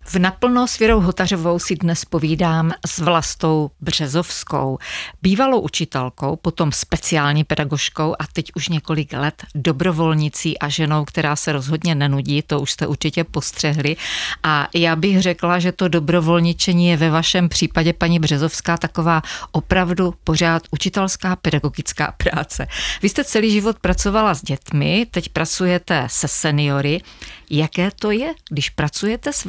V 0.09 0.19
naplno 0.19 0.67
s 0.67 0.79
Věrou 0.79 0.99
Hotařovou 0.99 1.59
si 1.59 1.75
dnes 1.75 2.05
povídám 2.05 2.71
s 2.87 2.99
Vlastou 2.99 3.71
Březovskou, 3.81 4.77
bývalou 5.21 5.59
učitelkou, 5.59 6.35
potom 6.35 6.71
speciální 6.71 7.43
pedagožkou 7.43 8.15
a 8.19 8.27
teď 8.33 8.51
už 8.55 8.69
několik 8.69 9.13
let 9.13 9.43
dobrovolnicí 9.55 10.59
a 10.59 10.69
ženou, 10.69 11.05
která 11.05 11.35
se 11.35 11.51
rozhodně 11.51 11.95
nenudí, 11.95 12.41
to 12.41 12.59
už 12.59 12.71
jste 12.71 12.87
určitě 12.87 13.23
postřehli. 13.23 13.95
A 14.43 14.67
já 14.75 14.95
bych 14.95 15.21
řekla, 15.21 15.59
že 15.59 15.71
to 15.71 15.87
dobrovolničení 15.87 16.87
je 16.87 16.97
ve 16.97 17.09
vašem 17.09 17.49
případě, 17.49 17.93
paní 17.93 18.19
Březovská, 18.19 18.77
taková 18.77 19.21
opravdu 19.51 20.13
pořád 20.23 20.63
učitelská 20.71 21.35
pedagogická 21.35 22.13
práce. 22.17 22.67
Vy 23.01 23.09
jste 23.09 23.23
celý 23.23 23.51
život 23.51 23.79
pracovala 23.79 24.33
s 24.33 24.41
dětmi, 24.41 25.07
teď 25.11 25.29
pracujete 25.29 26.07
se 26.09 26.27
seniory. 26.27 27.01
Jaké 27.49 27.91
to 27.99 28.11
je, 28.11 28.33
když 28.49 28.69
pracujete 28.69 29.33
s 29.33 29.45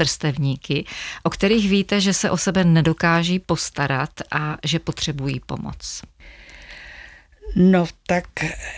vrstevníky, 0.48 0.84
o 1.22 1.30
kterých 1.30 1.70
víte, 1.70 2.00
že 2.00 2.12
se 2.12 2.30
o 2.30 2.36
sebe 2.36 2.64
nedokáží 2.64 3.38
postarat 3.38 4.10
a 4.30 4.56
že 4.64 4.78
potřebují 4.78 5.40
pomoc? 5.46 6.02
No 7.56 7.86
tak 8.06 8.24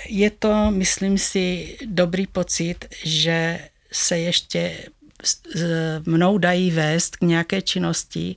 je 0.08 0.30
to, 0.30 0.70
myslím 0.70 1.18
si, 1.18 1.76
dobrý 1.86 2.26
pocit, 2.26 2.84
že 3.04 3.58
se 3.92 4.18
ještě 4.18 4.78
mnou 6.06 6.38
dají 6.38 6.70
vést 6.70 7.16
k 7.16 7.20
nějaké 7.20 7.62
činnosti 7.62 8.36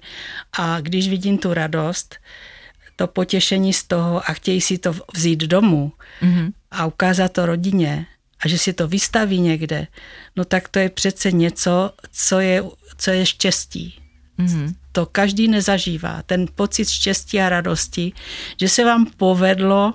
a 0.57 0.81
když 0.81 1.09
vidím 1.09 1.37
tu 1.37 1.53
radost, 1.53 2.15
to 2.95 3.07
potěšení 3.07 3.73
z 3.73 3.83
toho 3.83 4.29
a 4.29 4.33
chtějí 4.33 4.61
si 4.61 4.77
to 4.77 4.93
vzít 5.13 5.39
domů 5.39 5.91
mm-hmm. 6.21 6.51
a 6.71 6.85
ukázat 6.85 7.31
to 7.31 7.45
rodině, 7.45 8.05
a 8.45 8.47
že 8.47 8.57
si 8.57 8.73
to 8.73 8.88
vystaví 8.88 9.39
někde, 9.39 9.88
no 10.35 10.45
tak 10.45 10.67
to 10.67 10.79
je 10.79 10.89
přece 10.89 11.31
něco, 11.31 11.91
co 12.12 12.39
je, 12.39 12.63
co 12.97 13.12
je 13.12 13.25
štěstí. 13.25 14.00
Mm-hmm. 14.39 14.73
To 14.91 15.05
každý 15.05 15.47
nezažívá. 15.47 16.21
Ten 16.25 16.45
pocit 16.55 16.89
štěstí 16.89 17.41
a 17.41 17.50
radosti, 17.50 18.13
že 18.59 18.69
se 18.69 18.85
vám 18.85 19.05
povedlo 19.17 19.93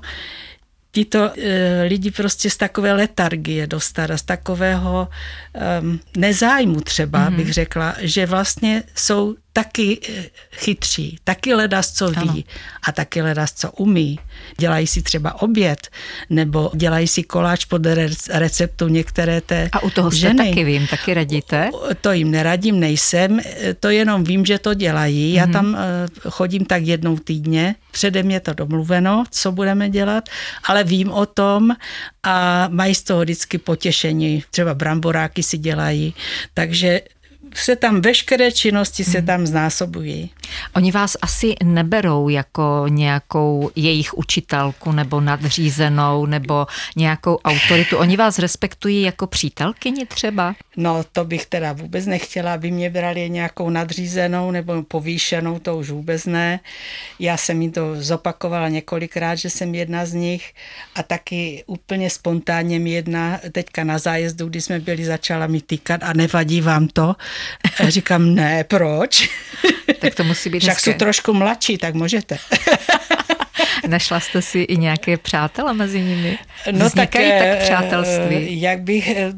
tyto 0.90 1.30
e, 1.38 1.82
lidi 1.82 2.10
prostě 2.10 2.50
z 2.50 2.56
takové 2.56 2.92
letargie 2.92 3.66
dostat, 3.66 4.10
z 4.16 4.22
takového 4.22 5.08
e, 5.54 5.82
nezájmu 6.16 6.80
třeba, 6.80 7.30
mm-hmm. 7.30 7.36
bych 7.36 7.52
řekla, 7.52 7.94
že 8.00 8.26
vlastně 8.26 8.82
jsou 8.94 9.36
taky 9.58 9.98
eh, 10.08 10.24
chytří, 10.52 11.18
taky 11.24 11.54
ledas, 11.54 11.92
co 11.92 12.08
ví 12.08 12.16
ano. 12.16 12.42
a 12.82 12.92
taky 12.92 13.22
ledas, 13.22 13.52
co 13.52 13.70
umí. 13.70 14.18
Dělají 14.58 14.86
si 14.86 15.02
třeba 15.02 15.42
oběd, 15.42 15.88
nebo 16.30 16.70
dělají 16.74 17.06
si 17.08 17.22
koláč 17.22 17.64
pod 17.64 17.82
receptu 18.30 18.88
některé 18.88 19.40
té 19.40 19.68
A 19.72 19.82
u 19.82 19.90
toho 19.90 20.10
jste 20.10 20.20
ženy. 20.20 20.48
taky 20.48 20.64
vím, 20.64 20.86
taky 20.86 21.14
radíte? 21.14 21.70
To 22.00 22.12
jim 22.12 22.30
neradím, 22.30 22.80
nejsem, 22.80 23.40
to 23.80 23.90
jenom 23.90 24.24
vím, 24.24 24.46
že 24.46 24.58
to 24.58 24.74
dělají. 24.74 25.34
Já 25.34 25.46
mm-hmm. 25.46 25.52
tam 25.52 25.76
eh, 25.76 26.30
chodím 26.30 26.64
tak 26.64 26.82
jednou 26.82 27.18
týdně, 27.18 27.74
předem 27.90 28.30
je 28.30 28.40
to 28.40 28.54
domluveno, 28.54 29.24
co 29.30 29.52
budeme 29.52 29.90
dělat, 29.90 30.28
ale 30.64 30.84
vím 30.84 31.10
o 31.10 31.26
tom 31.26 31.70
a 32.22 32.68
mají 32.68 32.94
z 32.94 33.02
toho 33.02 33.20
vždycky 33.20 33.58
potěšení. 33.58 34.44
Třeba 34.50 34.74
bramboráky 34.74 35.42
si 35.42 35.58
dělají, 35.58 36.14
takže 36.54 37.00
se 37.60 37.76
tam 37.76 38.00
veškeré 38.00 38.52
činnosti 38.52 39.04
se 39.04 39.18
mhm. 39.18 39.26
tam 39.26 39.46
znásobují. 39.46 40.30
Oni 40.76 40.92
vás 40.92 41.16
asi 41.22 41.54
neberou 41.64 42.28
jako 42.28 42.84
nějakou 42.88 43.70
jejich 43.76 44.18
učitelku 44.18 44.92
nebo 44.92 45.20
nadřízenou 45.20 46.26
nebo 46.26 46.66
nějakou 46.96 47.36
autoritu. 47.36 47.96
Oni 47.96 48.16
vás 48.16 48.38
respektují 48.38 49.02
jako 49.02 49.26
přítelkyni 49.26 50.06
třeba? 50.06 50.54
No 50.76 51.04
to 51.12 51.24
bych 51.24 51.46
teda 51.46 51.72
vůbec 51.72 52.06
nechtěla, 52.06 52.54
aby 52.54 52.70
mě 52.70 52.90
brali 52.90 53.30
nějakou 53.30 53.70
nadřízenou 53.70 54.50
nebo 54.50 54.82
povýšenou, 54.82 55.58
to 55.58 55.76
už 55.76 55.90
vůbec 55.90 56.26
ne. 56.26 56.60
Já 57.18 57.36
jsem 57.36 57.62
jim 57.62 57.72
to 57.72 57.82
zopakovala 58.02 58.68
několikrát, 58.68 59.34
že 59.34 59.50
jsem 59.50 59.74
jedna 59.74 60.06
z 60.06 60.12
nich 60.12 60.54
a 60.94 61.02
taky 61.02 61.64
úplně 61.66 62.10
spontánně 62.10 62.78
mi 62.78 62.90
jedna 62.90 63.40
teďka 63.52 63.84
na 63.84 63.98
zájezdu, 63.98 64.48
kdy 64.48 64.60
jsme 64.60 64.80
byli, 64.80 65.04
začala 65.04 65.46
mi 65.46 65.60
týkat 65.60 66.02
a 66.02 66.12
nevadí 66.12 66.60
vám 66.60 66.88
to, 66.88 67.14
a 67.84 67.90
říkám, 67.90 68.34
ne, 68.34 68.64
proč? 68.64 69.30
Tak 69.98 70.14
to 70.14 70.24
musí 70.24 70.50
být 70.50 70.60
Však 70.60 70.80
jsou 70.80 70.92
trošku 70.92 71.32
mladší, 71.32 71.78
tak 71.78 71.94
můžete. 71.94 72.38
Našla 73.88 74.20
jste 74.20 74.42
si 74.42 74.58
i 74.58 74.76
nějaké 74.76 75.16
přátela 75.16 75.72
mezi 75.72 76.00
nimi? 76.00 76.38
No 76.70 76.86
Vznikají 76.86 77.30
tak, 77.30 77.38
tak 77.38 77.48
eh, 77.48 77.60
přátelství? 77.64 78.60
Jak 78.60 78.82
bych 78.82 79.08
eh, 79.08 79.32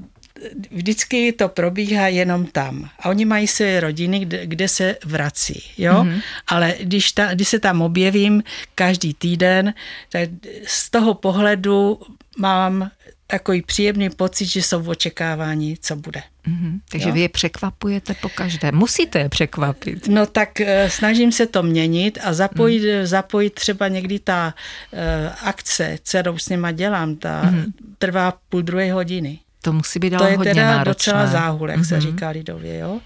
vždycky 0.71 1.33
to 1.33 1.49
probíhá 1.49 2.09
jenom 2.09 2.47
tam. 2.47 2.89
A 2.99 3.09
oni 3.09 3.25
mají 3.25 3.47
své 3.47 3.81
rodiny, 3.81 4.19
kde, 4.19 4.47
kde 4.47 4.69
se 4.69 4.97
vrací. 5.05 5.63
Jo? 5.79 5.93
Mm-hmm. 5.93 6.23
Ale 6.47 6.75
když, 6.81 7.13
ta, 7.13 7.35
když 7.35 7.49
se 7.49 7.59
tam 7.59 7.83
objevím 7.83 8.43
každý 8.75 9.15
týden, 9.15 9.75
tak 10.09 10.29
z 10.67 10.91
toho 10.91 11.15
pohledu 11.15 12.01
mám 12.39 12.91
takový 13.31 13.63
příjemný 13.63 14.11
pocit, 14.11 14.47
že 14.47 14.63
jsou 14.63 14.83
v 14.83 14.89
očekávání, 14.89 15.77
co 15.81 15.97
bude. 15.97 16.23
Mm-hmm. 16.49 16.81
Takže 16.89 17.09
jo? 17.09 17.15
vy 17.15 17.21
je 17.21 17.29
překvapujete 17.29 18.15
po 18.15 18.29
každé. 18.29 18.73
Musíte 18.73 19.19
je 19.19 19.29
překvapit. 19.29 20.09
No 20.09 20.27
tak 20.27 20.61
e, 20.61 20.91
snažím 20.91 21.33
se 21.33 21.47
to 21.47 21.63
měnit 21.63 22.19
a 22.25 22.33
zapojit, 22.33 23.01
mm. 23.01 23.07
zapojit 23.07 23.55
třeba 23.55 23.89
někdy 23.89 24.19
ta 24.19 24.55
e, 24.93 25.31
akce, 25.43 25.99
kterou 26.03 26.39
s 26.39 26.49
nima 26.49 26.73
dělám, 26.73 27.17
ta 27.17 27.43
mm. 27.43 27.65
trvá 27.99 28.35
půl 28.49 28.63
druhé 28.63 28.93
hodiny. 28.93 29.39
To 29.63 29.73
musí 29.73 29.99
být 29.99 30.15
ale 30.15 30.31
hodně 30.31 30.37
To 30.37 30.49
je 30.49 30.55
teda 30.55 30.71
náročné. 30.71 30.91
docela 30.91 31.27
záhul, 31.27 31.71
jak 31.71 31.81
mm-hmm. 31.81 31.89
se 31.89 32.01
říká 32.01 32.29
lidově. 32.29 32.79
Jo? 32.79 33.01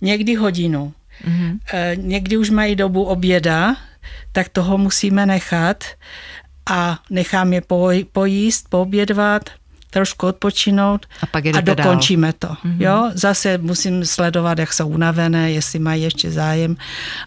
Někdy 0.00 0.34
hodinu. 0.34 0.92
Mm-hmm. 1.24 1.58
E, 1.72 1.96
někdy 1.96 2.36
už 2.36 2.50
mají 2.50 2.76
dobu 2.76 3.04
oběda, 3.04 3.76
tak 4.32 4.48
toho 4.48 4.78
musíme 4.78 5.26
nechat 5.26 5.84
a 6.70 6.98
nechám 7.10 7.52
je 7.52 7.62
pojíst, 8.12 8.68
poobědvat, 8.68 9.50
trošku 9.92 10.26
odpočinout 10.26 11.06
a, 11.20 11.26
pak 11.26 11.46
a 11.46 11.60
dokončíme 11.60 12.26
dál. 12.26 12.34
to. 12.38 12.68
Mm-hmm. 12.68 12.76
Jo? 12.78 13.10
Zase 13.14 13.58
musím 13.58 14.04
sledovat, 14.04 14.58
jak 14.58 14.72
jsou 14.72 14.88
unavené, 14.88 15.52
jestli 15.52 15.78
mají 15.78 16.02
ještě 16.02 16.30
zájem, 16.30 16.76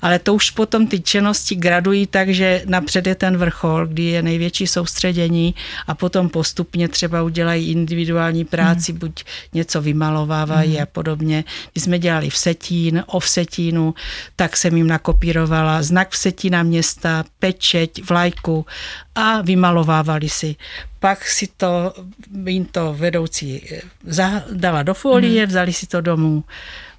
ale 0.01 0.19
to 0.19 0.34
už 0.34 0.51
potom 0.51 0.88
ty 0.88 1.00
činnosti 1.00 1.55
gradují 1.55 2.07
tak, 2.07 2.29
že 2.29 2.62
napřed 2.65 3.07
je 3.07 3.15
ten 3.15 3.38
vrchol, 3.38 3.88
kdy 3.88 4.03
je 4.03 4.22
největší 4.22 4.67
soustředění 4.67 5.55
a 5.88 5.95
potom 5.95 6.29
postupně 6.29 6.88
třeba 6.88 7.24
udělají 7.24 7.72
individuální 7.72 8.45
práci, 8.45 8.93
mm-hmm. 8.93 8.98
buď 8.98 9.24
něco 9.53 9.81
vymalovávají 9.81 10.75
mm-hmm. 10.75 10.84
a 10.84 10.86
podobně. 10.86 11.43
Když 11.72 11.84
jsme 11.84 12.00
dělali 12.00 12.29
v 12.29 12.38
setín, 12.38 13.03
o 13.07 13.22
setínu, 13.22 13.93
tak 14.36 14.57
jsem 14.57 14.77
jim 14.77 14.88
nakopírovala 14.88 15.81
znak 15.81 16.10
v 16.10 16.17
setína 16.17 16.63
města, 16.63 17.24
pečeť, 17.39 18.10
vlajku 18.10 18.65
a 19.15 19.41
vymalovávali 19.41 20.29
si 20.29 20.55
pak 21.00 21.28
si 21.28 21.48
to, 21.58 21.94
jim 22.46 22.66
to 22.66 22.94
vedoucí 22.94 23.62
dala 24.52 24.84
do 24.84 24.94
folie, 24.94 25.42
hmm. 25.42 25.50
vzali 25.50 25.74
si 25.74 25.88
to 25.88 26.02
domů 26.02 26.44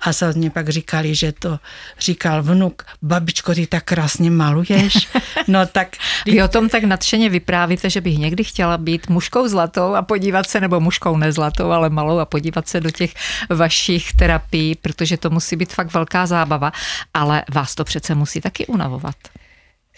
a 0.01 0.13
se 0.13 0.33
mě 0.33 0.51
pak 0.51 0.69
říkali, 0.69 1.15
že 1.15 1.33
to 1.33 1.59
říkal 1.99 2.43
vnuk, 2.43 2.83
babičko, 3.03 3.55
ty 3.55 3.67
tak 3.67 3.85
krásně 3.85 4.31
maluješ. 4.31 5.09
No 5.49 5.67
tak... 5.67 5.97
Vy 6.27 6.43
o 6.43 6.49
tom 6.49 6.69
tak 6.69 6.85
nadšeně 6.85 7.29
vyprávíte, 7.31 7.91
že 7.91 8.01
bych 8.01 8.19
někdy 8.19 8.45
chtěla 8.45 8.79
být 8.79 9.09
mužkou 9.09 9.49
zlatou 9.49 9.95
a 9.95 10.03
podívat 10.03 10.51
se, 10.51 10.61
nebo 10.61 10.81
mužkou 10.81 11.17
nezlatou, 11.17 11.71
ale 11.71 11.91
malou 11.91 12.19
a 12.19 12.25
podívat 12.25 12.69
se 12.69 12.81
do 12.81 12.91
těch 12.91 13.15
vašich 13.51 14.13
terapií, 14.13 14.75
protože 14.75 15.17
to 15.17 15.31
musí 15.31 15.57
být 15.57 15.73
fakt 15.73 15.93
velká 15.93 16.27
zábava, 16.27 16.73
ale 17.15 17.45
vás 17.55 17.75
to 17.75 17.85
přece 17.85 18.15
musí 18.15 18.41
taky 18.41 18.67
unavovat. 18.67 19.17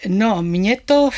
No, 0.07 0.41
mě 0.41 0.77
to, 0.85 1.09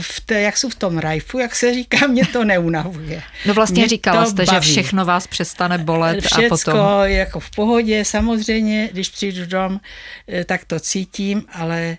v 0.00 0.20
té, 0.20 0.40
jak 0.40 0.56
jsou 0.56 0.68
v 0.68 0.74
tom 0.74 0.98
rajfu, 0.98 1.38
jak 1.38 1.54
se 1.54 1.74
říká, 1.74 2.06
mě 2.06 2.26
to 2.26 2.44
neunavuje. 2.44 3.22
No 3.46 3.54
vlastně 3.54 3.80
mě 3.80 3.88
říkala 3.88 4.26
jste, 4.26 4.44
baví. 4.44 4.56
že 4.56 4.60
všechno 4.60 5.04
vás 5.04 5.26
přestane 5.26 5.78
bolet 5.78 6.24
Všecko 6.24 6.44
a 6.44 6.48
potom... 6.48 6.78
jako 7.04 7.40
v 7.40 7.50
pohodě, 7.50 8.04
samozřejmě, 8.04 8.88
když 8.92 9.08
přijdu 9.08 9.46
dom, 9.46 9.80
eh, 10.28 10.44
tak 10.44 10.64
to 10.64 10.80
cítím, 10.80 11.44
ale 11.52 11.98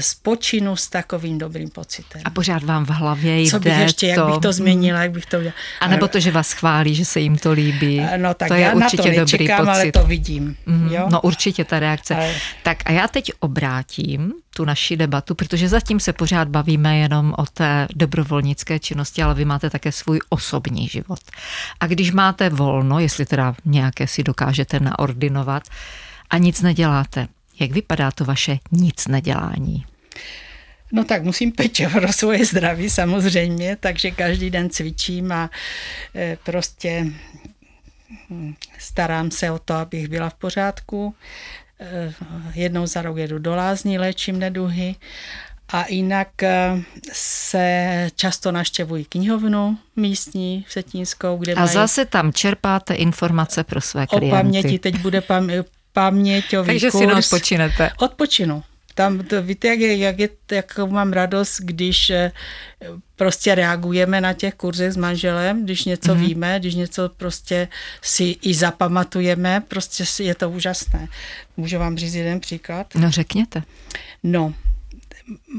spočinu 0.00 0.76
s 0.76 0.88
takovým 0.88 1.38
dobrým 1.38 1.70
pocitem. 1.70 2.20
A 2.24 2.30
pořád 2.30 2.62
vám 2.62 2.86
v 2.86 2.90
hlavě 2.90 3.40
jde 3.40 3.50
Co 3.50 3.60
bych 3.60 3.78
ještě, 3.78 4.06
jak 4.06 4.26
bych 4.26 4.38
to 4.42 4.52
změnila, 4.52 5.02
jak 5.02 5.10
bych 5.10 5.26
to 5.26 5.36
udělala. 5.36 5.58
A 5.80 5.88
nebo 5.88 6.08
to, 6.08 6.20
že 6.20 6.30
vás 6.30 6.52
chválí, 6.52 6.94
že 6.94 7.04
se 7.04 7.20
jim 7.20 7.38
to 7.38 7.52
líbí. 7.52 8.02
No 8.16 8.34
tak 8.34 8.48
to 8.48 8.54
já 8.54 8.68
je 8.68 8.74
určitě 8.74 9.08
na 9.08 9.14
to 9.14 9.20
nečekám, 9.20 9.58
dobrý 9.58 9.66
pocit. 9.66 9.70
ale 9.70 9.92
to 9.92 10.04
vidím. 10.04 10.56
Mm, 10.66 10.88
jo? 10.92 11.06
No 11.10 11.20
určitě 11.20 11.64
ta 11.64 11.78
reakce. 11.78 12.14
Ale... 12.14 12.34
Tak 12.62 12.78
a 12.84 12.92
já 12.92 13.08
teď 13.08 13.32
obrátím 13.40 14.32
tu 14.56 14.64
naši 14.64 14.96
debatu, 14.96 15.34
protože 15.34 15.68
zatím 15.68 16.00
se 16.00 16.12
pořád 16.12 16.48
bavíme 16.48 16.98
jenom 16.98 17.34
o 17.38 17.46
té 17.46 17.88
dobrovolnické 17.94 18.78
činnosti, 18.78 19.22
ale 19.22 19.34
vy 19.34 19.44
máte 19.44 19.70
také 19.70 19.92
svůj 19.92 20.20
osobní 20.28 20.88
život. 20.88 21.20
A 21.80 21.86
když 21.86 22.12
máte 22.12 22.50
volno, 22.50 23.00
jestli 23.00 23.26
teda 23.26 23.54
nějaké 23.64 24.06
si 24.06 24.22
dokážete 24.22 24.80
naordinovat 24.80 25.62
a 26.30 26.38
nic 26.38 26.62
neděláte, 26.62 27.28
jak 27.60 27.72
vypadá 27.72 28.10
to 28.10 28.24
vaše 28.24 28.58
nic 28.72 29.06
nedělání? 29.08 29.86
No 30.92 31.04
tak 31.04 31.22
musím 31.22 31.52
pečovat 31.52 32.04
o 32.04 32.12
svoje 32.12 32.44
zdraví 32.44 32.90
samozřejmě, 32.90 33.76
takže 33.80 34.10
každý 34.10 34.50
den 34.50 34.70
cvičím 34.70 35.32
a 35.32 35.50
e, 36.14 36.38
prostě 36.44 37.06
hm, 38.30 38.54
starám 38.78 39.30
se 39.30 39.50
o 39.50 39.58
to, 39.58 39.74
abych 39.74 40.08
byla 40.08 40.30
v 40.30 40.34
pořádku. 40.34 41.14
Eh, 41.80 42.14
jednou 42.54 42.86
za 42.86 43.02
rok 43.02 43.16
jedu 43.16 43.38
do 43.38 43.54
lázní, 43.54 43.98
léčím 43.98 44.38
neduhy 44.38 44.96
a 45.68 45.84
jinak 45.88 46.42
eh, 46.42 46.82
se 47.12 48.08
často 48.16 48.52
naštěvují 48.52 49.04
knihovnu 49.04 49.78
místní 49.96 50.64
v 50.68 50.72
Setínskou, 50.72 51.36
kde 51.36 51.54
A 51.54 51.60
mají... 51.60 51.72
zase 51.72 52.04
tam 52.04 52.32
čerpáte 52.32 52.94
informace 52.94 53.64
pro 53.64 53.80
své 53.80 54.06
klienty. 54.06 54.28
O 54.28 54.36
paměti, 54.36 54.78
teď 54.78 54.98
bude 54.98 55.20
pam, 55.20 55.50
paměťový 55.94 56.66
Takže 56.66 56.90
kurz. 56.90 57.04
si 57.04 57.12
odpočinete. 57.12 57.90
Odpočinu. 57.98 58.62
Tam, 58.94 59.18
to, 59.18 59.42
víte, 59.42 59.68
jak, 59.68 59.78
je, 59.78 59.96
jak, 59.96 60.18
je, 60.18 60.28
jak 60.52 60.78
mám 60.78 61.12
radost, 61.12 61.60
když 61.60 62.10
eh, 62.10 62.32
prostě 63.16 63.54
reagujeme 63.54 64.20
na 64.20 64.32
těch 64.32 64.54
kurzech 64.54 64.92
s 64.92 64.96
manželem, 64.96 65.64
když 65.64 65.84
něco 65.84 66.14
mm-hmm. 66.14 66.26
víme, 66.26 66.56
když 66.58 66.74
něco 66.74 67.08
prostě 67.16 67.68
si 68.02 68.36
i 68.42 68.54
zapamatujeme, 68.54 69.62
prostě 69.68 70.04
je 70.22 70.34
to 70.34 70.50
úžasné. 70.50 71.08
Můžu 71.56 71.78
vám 71.78 71.96
říct 71.96 72.14
jeden 72.14 72.40
příklad? 72.40 72.86
No 72.94 73.10
řekněte. 73.10 73.62
No, 74.22 74.54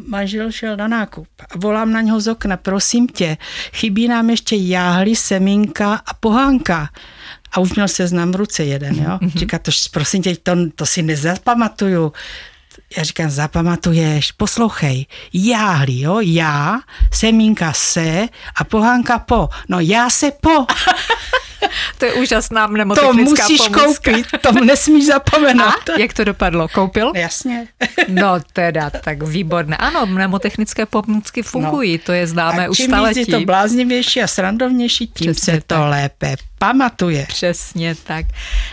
manžel 0.07 0.51
šel 0.51 0.77
na 0.77 0.87
nákup 0.87 1.27
a 1.39 1.57
volám 1.57 1.91
na 1.91 2.01
něho 2.01 2.19
z 2.19 2.27
okna, 2.27 2.57
prosím 2.57 3.07
tě, 3.07 3.37
chybí 3.73 4.07
nám 4.07 4.29
ještě 4.29 4.55
jáhly, 4.55 5.15
semínka 5.15 6.01
a 6.05 6.13
pohánka. 6.13 6.89
A 7.55 7.59
už 7.59 7.73
měl 7.73 7.87
seznam 7.87 8.31
v 8.31 8.35
ruce 8.35 8.63
jeden, 8.63 8.95
jo. 8.95 9.03
Mm-hmm. 9.03 9.39
Říká, 9.39 9.59
to, 9.59 9.71
prosím 9.91 10.23
tě, 10.23 10.35
to, 10.35 10.51
to 10.75 10.85
si 10.85 11.01
nezapamatuju 11.01 12.13
já 12.97 13.03
říkám, 13.03 13.29
zapamatuješ, 13.29 14.31
poslouchej, 14.31 15.05
jáhli, 15.33 15.99
jo, 15.99 16.19
já, 16.21 16.79
semínka 17.13 17.73
se 17.73 18.27
a 18.55 18.63
pohánka 18.63 19.19
po. 19.19 19.49
No 19.69 19.79
já 19.79 20.09
se 20.09 20.31
po. 20.41 20.65
to 21.97 22.05
je 22.05 22.13
úžasná 22.13 22.67
mnemotechnická 22.67 23.23
To 23.25 23.43
musíš 23.43 23.57
pomůcka. 23.67 23.85
koupit, 23.85 24.27
to 24.41 24.51
nesmíš 24.51 25.05
zapomenout. 25.05 25.89
A 25.95 25.99
jak 25.99 26.13
to 26.13 26.23
dopadlo? 26.23 26.67
Koupil? 26.67 27.11
Jasně. 27.15 27.67
No 28.07 28.39
teda, 28.53 28.89
tak 28.89 29.23
výborné. 29.23 29.77
Ano, 29.77 30.05
mnemotechnické 30.05 30.85
pomůcky 30.85 31.41
fungují, 31.43 31.91
no. 31.93 31.99
to 32.05 32.11
je 32.11 32.27
známé 32.27 32.65
a 32.65 32.69
už 32.69 32.77
čím 32.77 32.85
staletí. 32.85 33.19
je 33.19 33.25
to 33.25 33.39
bláznivější 33.39 34.21
a 34.21 34.27
srandovnější, 34.27 35.07
tím 35.07 35.31
Přesně 35.31 35.53
se 35.53 35.61
to 35.61 35.75
tak. 35.75 35.89
lépe 35.89 36.35
pamatuje. 36.59 37.25
Přesně 37.27 37.95
tak. 37.95 38.25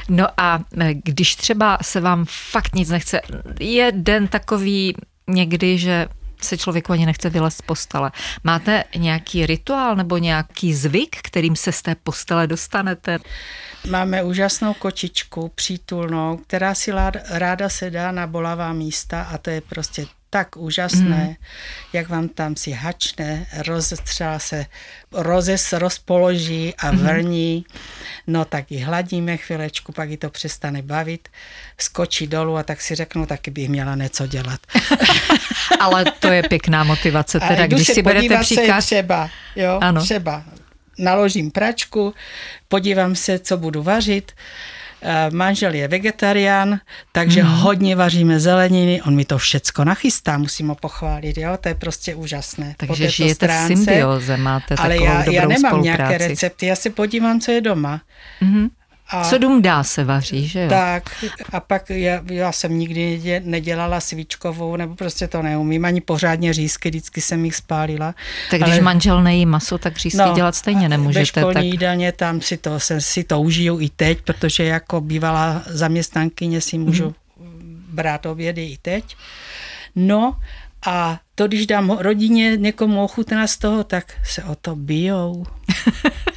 No 0.08 0.26
a 0.36 0.60
e, 0.80 0.94
když 0.94 1.36
třeba 1.36 1.78
se 1.82 2.00
vám 2.00 2.24
fakt 2.28 2.74
nic 2.74 2.88
nechce, 2.90 3.20
je 3.60 3.92
den 3.94 4.28
takový 4.28 4.94
někdy, 5.28 5.78
že 5.78 6.06
se 6.44 6.58
člověku 6.58 6.92
ani 6.92 7.06
nechce 7.06 7.30
vylézt 7.30 7.58
z 7.58 7.62
postele. 7.62 8.10
Máte 8.44 8.84
nějaký 8.96 9.46
rituál 9.46 9.96
nebo 9.96 10.18
nějaký 10.18 10.74
zvyk, 10.74 11.16
kterým 11.22 11.56
se 11.56 11.72
z 11.72 11.82
té 11.82 11.94
postele 11.94 12.46
dostanete? 12.46 13.18
Máme 13.90 14.22
úžasnou 14.22 14.74
kočičku, 14.74 15.52
přítulnou, 15.54 16.36
která 16.36 16.74
si 16.74 16.90
ráda, 16.90 17.20
ráda 17.30 17.68
sedá 17.68 18.12
na 18.12 18.26
bolavá 18.26 18.72
místa 18.72 19.22
a 19.22 19.38
to 19.38 19.50
je 19.50 19.60
prostě 19.60 20.06
tak 20.32 20.56
úžasné, 20.56 21.26
mm. 21.28 21.34
jak 21.92 22.08
vám 22.08 22.28
tam 22.28 22.56
si 22.56 22.70
hačne, 22.70 23.46
rozestřela 23.66 24.38
se, 24.38 24.66
rozes 25.12 25.72
rozpoloží 25.72 26.74
a 26.78 26.90
vrní, 26.90 27.64
no 28.26 28.44
tak 28.44 28.72
ji 28.72 28.78
hladíme 28.78 29.36
chvilečku, 29.36 29.92
pak 29.92 30.10
ji 30.10 30.16
to 30.16 30.30
přestane 30.30 30.82
bavit, 30.82 31.28
skočí 31.78 32.26
dolů 32.26 32.56
a 32.56 32.62
tak 32.62 32.80
si 32.80 32.94
řeknu, 32.94 33.26
taky 33.26 33.50
bych 33.50 33.68
měla 33.68 33.94
něco 33.94 34.26
dělat. 34.26 34.60
Ale 35.80 36.04
to 36.04 36.28
je 36.28 36.42
pěkná 36.42 36.84
motivace, 36.84 37.40
teda 37.40 37.66
když 37.66 37.86
si 37.86 38.02
berete 38.02 38.38
příklad. 38.38 38.80
třeba, 38.80 39.30
jo, 39.56 39.78
Ano. 39.82 40.00
třeba 40.02 40.44
naložím 40.98 41.50
pračku, 41.50 42.14
podívám 42.68 43.14
se, 43.14 43.38
co 43.38 43.56
budu 43.56 43.82
vařit, 43.82 44.32
Manžel 45.32 45.74
je 45.74 45.88
vegetarián, 45.88 46.80
takže 47.12 47.42
mm. 47.42 47.48
hodně 47.48 47.96
vaříme 47.96 48.40
zeleniny, 48.40 49.02
on 49.02 49.14
mi 49.14 49.24
to 49.24 49.38
všecko 49.38 49.84
nachystá, 49.84 50.38
musím 50.38 50.68
ho 50.68 50.74
pochválit, 50.74 51.38
jo, 51.38 51.56
to 51.60 51.68
je 51.68 51.74
prostě 51.74 52.14
úžasné. 52.14 52.74
Takže 52.76 53.10
žijete 53.10 53.46
v 53.46 53.50
stránce. 53.50 53.76
symbioze, 53.76 54.36
máte 54.36 54.74
Ale 54.74 54.96
já, 54.96 55.18
dobrou 55.18 55.32
já 55.32 55.46
nemám 55.46 55.70
spolupráci. 55.70 55.82
nějaké 55.82 56.18
recepty, 56.18 56.66
já 56.66 56.76
se 56.76 56.90
podívám, 56.90 57.40
co 57.40 57.52
je 57.52 57.60
doma. 57.60 58.00
Mhm. 58.40 58.68
A 59.12 59.24
Co 59.24 59.38
dům 59.38 59.62
dá 59.62 59.84
se 59.84 60.04
vaří, 60.04 60.48
že 60.48 60.60
jo? 60.60 60.68
tak 60.68 61.24
a 61.52 61.60
pak 61.60 61.90
já, 61.90 62.20
já 62.30 62.52
jsem 62.52 62.78
nikdy 62.78 63.18
nedě- 63.18 63.42
nedělala 63.44 64.00
svíčkovou, 64.00 64.76
nebo 64.76 64.94
prostě 64.94 65.28
to 65.28 65.42
neumím, 65.42 65.84
ani 65.84 66.00
pořádně 66.00 66.52
řízky, 66.52 66.88
vždycky 66.88 67.20
jsem 67.20 67.44
jich 67.44 67.56
spálila. 67.56 68.14
Tak 68.50 68.60
když 68.60 68.72
Ale- 68.72 68.80
manžel 68.80 69.22
nejí 69.22 69.46
maso, 69.46 69.78
tak 69.78 69.96
řízky 69.98 70.18
no, 70.18 70.32
dělat 70.34 70.54
stejně 70.54 70.88
nemůžete. 70.88 71.20
Ve 71.20 71.26
školní 71.26 71.54
tak... 71.54 71.64
jídelně 71.64 72.12
tam 72.12 72.40
si 72.40 72.56
to, 72.56 72.80
jsem 72.80 73.00
si 73.00 73.24
to 73.24 73.40
užiju 73.40 73.80
i 73.80 73.88
teď, 73.88 74.18
protože 74.22 74.64
jako 74.64 75.00
bývalá 75.00 75.62
zaměstnankyně 75.66 76.60
si 76.60 76.78
můžu 76.78 77.04
mm. 77.04 77.84
brát 77.88 78.26
obědy 78.26 78.64
i 78.64 78.78
teď. 78.82 79.16
No 79.96 80.36
a 80.86 81.18
to, 81.34 81.48
když 81.48 81.66
dám 81.66 81.90
rodině 81.90 82.56
někomu 82.56 83.04
ochutnat 83.04 83.50
z 83.50 83.58
toho, 83.58 83.84
tak 83.84 84.12
se 84.24 84.44
o 84.44 84.54
to 84.54 84.76
bijou. 84.76 85.46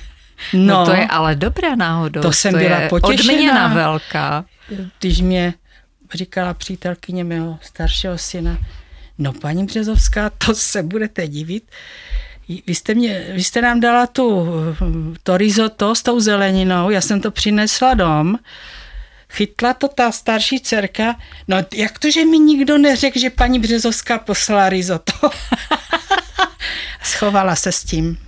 No, 0.53 0.65
no 0.65 0.85
to 0.85 0.91
je 0.91 1.07
ale 1.07 1.35
dobré 1.35 1.75
náhodou. 1.75 2.21
To 2.21 2.33
jsem 2.33 2.51
to 2.51 2.57
byla 2.57 2.79
je 2.79 2.89
potěšená. 2.89 3.33
Odměna 3.33 3.67
velká. 3.67 4.45
když 4.99 5.21
mě 5.21 5.53
říkala 6.13 6.53
přítelkyně 6.53 7.23
mého 7.23 7.59
staršího 7.61 8.17
syna, 8.17 8.57
no 9.17 9.33
paní 9.33 9.65
Březovská, 9.65 10.29
to 10.29 10.55
se 10.55 10.83
budete 10.83 11.27
divit, 11.27 11.63
vy 12.67 12.75
jste, 12.75 12.93
mě, 12.93 13.25
vy 13.33 13.43
jste 13.43 13.61
nám 13.61 13.79
dala 13.79 14.07
tu, 14.07 14.47
to 15.23 15.37
risotto 15.37 15.95
s 15.95 16.03
tou 16.03 16.19
zeleninou, 16.19 16.89
já 16.89 17.01
jsem 17.01 17.21
to 17.21 17.31
přinesla 17.31 17.93
dom, 17.93 18.35
chytla 19.29 19.73
to 19.73 19.87
ta 19.87 20.11
starší 20.11 20.59
dcerka, 20.59 21.19
no 21.47 21.57
jak 21.73 21.99
to, 21.99 22.11
že 22.11 22.25
mi 22.25 22.39
nikdo 22.39 22.77
neřekl, 22.77 23.19
že 23.19 23.29
paní 23.29 23.59
Březovská 23.59 24.19
poslala 24.19 24.69
risotto? 24.69 25.29
Schovala 27.03 27.55
se 27.55 27.71
s 27.71 27.83
tím. 27.83 28.24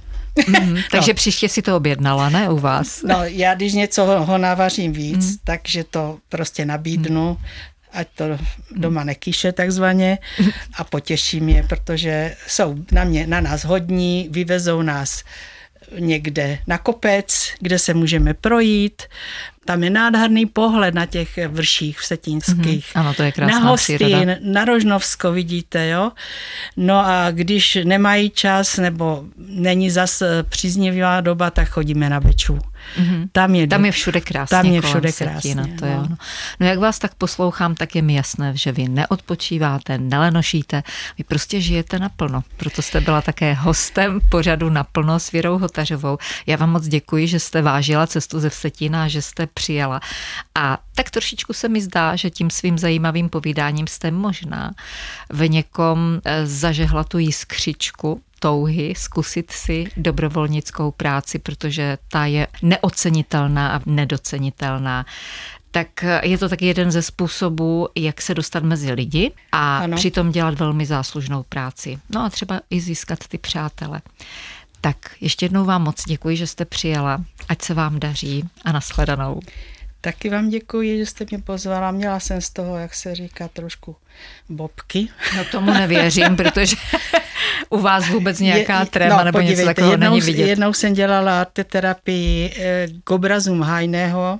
Mm, 0.48 0.78
takže 0.92 1.12
no. 1.12 1.16
příště 1.16 1.50
si 1.50 1.62
to 1.62 1.78
objednala, 1.78 2.30
ne 2.30 2.50
u 2.50 2.58
vás? 2.58 3.04
No, 3.04 3.24
já 3.24 3.56
když 3.56 3.74
něco 3.74 4.06
ho, 4.06 4.26
ho 4.26 4.38
navařím 4.38 4.94
víc, 4.94 5.32
mm. 5.32 5.38
takže 5.44 5.84
to 5.84 6.18
prostě 6.30 6.66
nabídnu, 6.66 7.30
mm. 7.30 7.46
ať 7.92 8.08
to 8.16 8.26
doma 8.72 9.04
nekýše 9.04 9.52
takzvaně 9.52 10.18
a 10.74 10.84
potěším 10.84 11.50
je, 11.50 11.64
protože 11.64 12.36
jsou 12.48 12.76
na 12.92 13.04
mě, 13.04 13.28
na 13.28 13.42
nás 13.42 13.66
hodní, 13.66 14.28
vyvezou 14.32 14.82
nás 14.82 15.24
někde 16.00 16.60
na 16.68 16.78
kopec, 16.78 17.54
kde 17.60 17.80
se 17.80 17.94
můžeme 17.94 18.34
projít. 18.34 19.04
Tam 19.68 19.84
je 19.84 19.90
nádherný 19.90 20.46
pohled 20.46 20.94
na 20.94 21.06
těch 21.06 21.40
vrších 21.48 22.00
vsetínských. 22.00 22.86
Mm-hmm. 22.86 23.00
Ano, 23.00 23.14
to 23.14 23.24
je 23.24 23.32
krásná 23.32 23.60
Na 23.60 23.70
Hostín, 23.70 23.96
příroda. 23.96 24.36
na 24.42 24.66
Rožnovsko 24.66 25.32
vidíte, 25.32 25.88
jo. 25.88 26.12
No 26.78 27.06
a 27.06 27.32
když 27.32 27.78
nemají 27.84 28.30
čas 28.30 28.78
nebo 28.78 29.24
není 29.38 29.90
zas 29.90 30.24
příznivá 30.50 31.22
doba, 31.22 31.50
tak 31.50 31.70
chodíme 31.70 32.10
na 32.10 32.20
Beču. 32.20 32.60
Mm-hmm. 33.00 33.30
Tam 33.32 33.56
je, 33.56 33.68
tam 33.68 33.86
je 33.86 33.92
všude 33.92 34.22
krásně. 34.22 34.58
Tam 34.58 34.66
je 34.66 34.82
všude 34.82 35.12
krásně. 35.12 35.56
to 35.80 35.86
je 35.86 35.96
ono. 35.96 36.18
No 36.60 36.68
jak 36.68 36.80
vás 36.80 37.00
tak 37.00 37.16
poslouchám, 37.16 37.76
tak 37.76 37.96
je 37.96 38.02
mi 38.02 38.14
jasné, 38.16 38.52
že 38.56 38.72
vy 38.72 38.88
neodpočíváte, 38.90 39.98
nelenošíte, 39.98 40.84
vy 41.18 41.24
prostě 41.24 41.62
žijete 41.62 42.00
naplno. 42.00 42.44
Proto 42.58 42.82
jste 42.82 43.02
byla 43.02 43.22
také 43.22 43.54
hostem 43.54 44.20
pořadu 44.30 44.70
naplno 44.70 45.20
s 45.20 45.32
Věrou 45.32 45.58
Hotařovou. 45.58 46.18
Já 46.48 46.58
vám 46.58 46.72
moc 46.72 46.88
děkuji, 46.88 47.28
že 47.28 47.40
jste 47.40 47.62
vážila 47.62 48.08
cestu 48.08 48.40
ze 48.40 48.50
Vsetína 48.50 49.04
a 49.04 49.08
že 49.08 49.22
jste 49.22 49.48
přijela. 49.58 50.00
A 50.56 50.78
tak 50.96 51.10
trošičku 51.10 51.54
se 51.54 51.70
mi 51.70 51.82
zdá, 51.82 52.16
že 52.16 52.30
tím 52.30 52.50
svým 52.50 52.78
zajímavým 52.78 53.30
povídáním 53.30 53.88
jste 53.88 54.12
možná 54.12 54.72
v 55.30 55.50
někom 55.50 56.22
eh, 56.26 56.46
zažehla 56.46 57.04
tu 57.04 57.18
jiskřičku 57.18 58.22
touhy 58.40 58.94
zkusit 58.98 59.52
si 59.52 59.86
dobrovolnickou 59.98 60.92
práci, 60.92 61.40
protože 61.40 61.98
ta 62.08 62.26
je 62.26 62.48
neocenitelná 62.62 63.76
a 63.76 63.82
nedocenitelná 63.86 65.06
tak 65.72 66.06
je 66.24 66.38
to 66.38 66.50
taky 66.50 66.66
jeden 66.66 66.92
ze 66.92 67.02
způsobů, 67.02 67.88
jak 67.96 68.22
se 68.22 68.34
dostat 68.34 68.64
mezi 68.64 68.94
lidi 68.94 69.32
a 69.52 69.78
ano. 69.78 69.98
přitom 69.98 70.32
dělat 70.32 70.60
velmi 70.60 70.86
záslužnou 70.86 71.44
práci. 71.44 72.00
No 72.10 72.26
a 72.26 72.30
třeba 72.30 72.62
i 72.70 72.82
získat 72.82 73.20
ty 73.28 73.38
přátele. 73.38 74.02
Tak 74.88 75.16
ještě 75.22 75.46
jednou 75.46 75.66
vám 75.66 75.84
moc 75.84 76.04
děkuji, 76.04 76.38
že 76.38 76.48
jste 76.48 76.66
přijela. 76.66 77.24
Ať 77.50 77.62
se 77.62 77.74
vám 77.74 78.00
daří 78.00 78.44
a 78.66 78.72
nashledanou. 78.72 79.40
Taky 80.02 80.30
vám 80.30 80.50
děkuji, 80.50 80.98
že 80.98 81.06
jste 81.06 81.26
mě 81.30 81.40
pozvala. 81.40 81.92
Měla 81.92 82.20
jsem 82.20 82.42
z 82.42 82.50
toho, 82.50 82.78
jak 82.78 82.94
se 82.94 83.16
říká, 83.16 83.48
trošku 83.48 83.96
bobky. 84.50 85.08
No 85.38 85.46
tomu 85.46 85.74
nevěřím, 85.74 86.36
protože 86.36 86.76
u 87.70 87.80
vás 87.80 88.10
vůbec 88.10 88.40
nějaká 88.40 88.86
tréma 88.86 89.18
no, 89.18 89.24
nebo 89.24 89.38
podívejte, 89.38 89.62
něco 89.62 89.70
takového 89.70 89.94
jednou, 89.94 90.10
není 90.10 90.22
vidět. 90.22 90.48
Jednou 90.48 90.74
jsem 90.74 90.94
dělala 90.94 91.46
terapii 91.46 92.54
k 93.04 93.12
obrazům 93.12 93.62
Hajného 93.62 94.40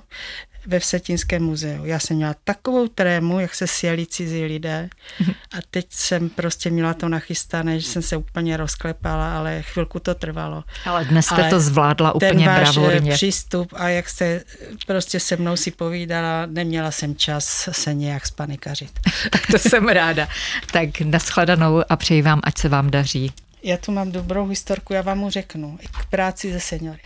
ve 0.68 0.78
Vsetínském 0.78 1.42
muzeu. 1.42 1.84
Já 1.84 1.98
jsem 1.98 2.16
měla 2.16 2.34
takovou 2.44 2.88
trému, 2.88 3.40
jak 3.40 3.54
se 3.54 3.66
sjeli 3.66 4.06
cizí 4.06 4.44
lidé 4.44 4.88
a 5.28 5.56
teď 5.70 5.86
jsem 5.90 6.28
prostě 6.28 6.70
měla 6.70 6.94
to 6.94 7.08
nachystané, 7.08 7.80
že 7.80 7.88
jsem 7.88 8.02
se 8.02 8.16
úplně 8.16 8.56
rozklepala, 8.56 9.38
ale 9.38 9.62
chvilku 9.62 10.00
to 10.00 10.14
trvalo. 10.14 10.64
Ale 10.84 11.04
dnes 11.04 11.26
jste 11.26 11.34
ale 11.34 11.50
to 11.50 11.60
zvládla 11.60 12.14
úplně 12.14 12.30
ten 12.30 12.44
váš 12.44 12.76
bravurně. 12.76 13.12
přístup 13.12 13.72
a 13.76 13.88
jak 13.88 14.08
jste 14.08 14.44
prostě 14.86 15.20
se 15.20 15.36
mnou 15.36 15.56
si 15.56 15.70
povídala, 15.70 16.46
neměla 16.46 16.90
jsem 16.90 17.16
čas 17.16 17.68
se 17.72 17.94
nějak 17.94 18.26
spanikařit. 18.26 19.00
tak 19.30 19.46
to 19.46 19.58
jsem 19.58 19.88
ráda. 19.88 20.28
Tak 20.72 21.00
nashledanou 21.00 21.82
a 21.88 21.96
přeji 21.96 22.22
vám, 22.22 22.40
ať 22.44 22.58
se 22.58 22.68
vám 22.68 22.90
daří. 22.90 23.32
Já 23.62 23.76
tu 23.76 23.92
mám 23.92 24.12
dobrou 24.12 24.46
historku, 24.46 24.92
já 24.92 25.02
vám 25.02 25.18
mu 25.18 25.30
řeknu. 25.30 25.78
K 26.00 26.06
práci 26.06 26.52
ze 26.52 26.60
seniory. 26.60 27.00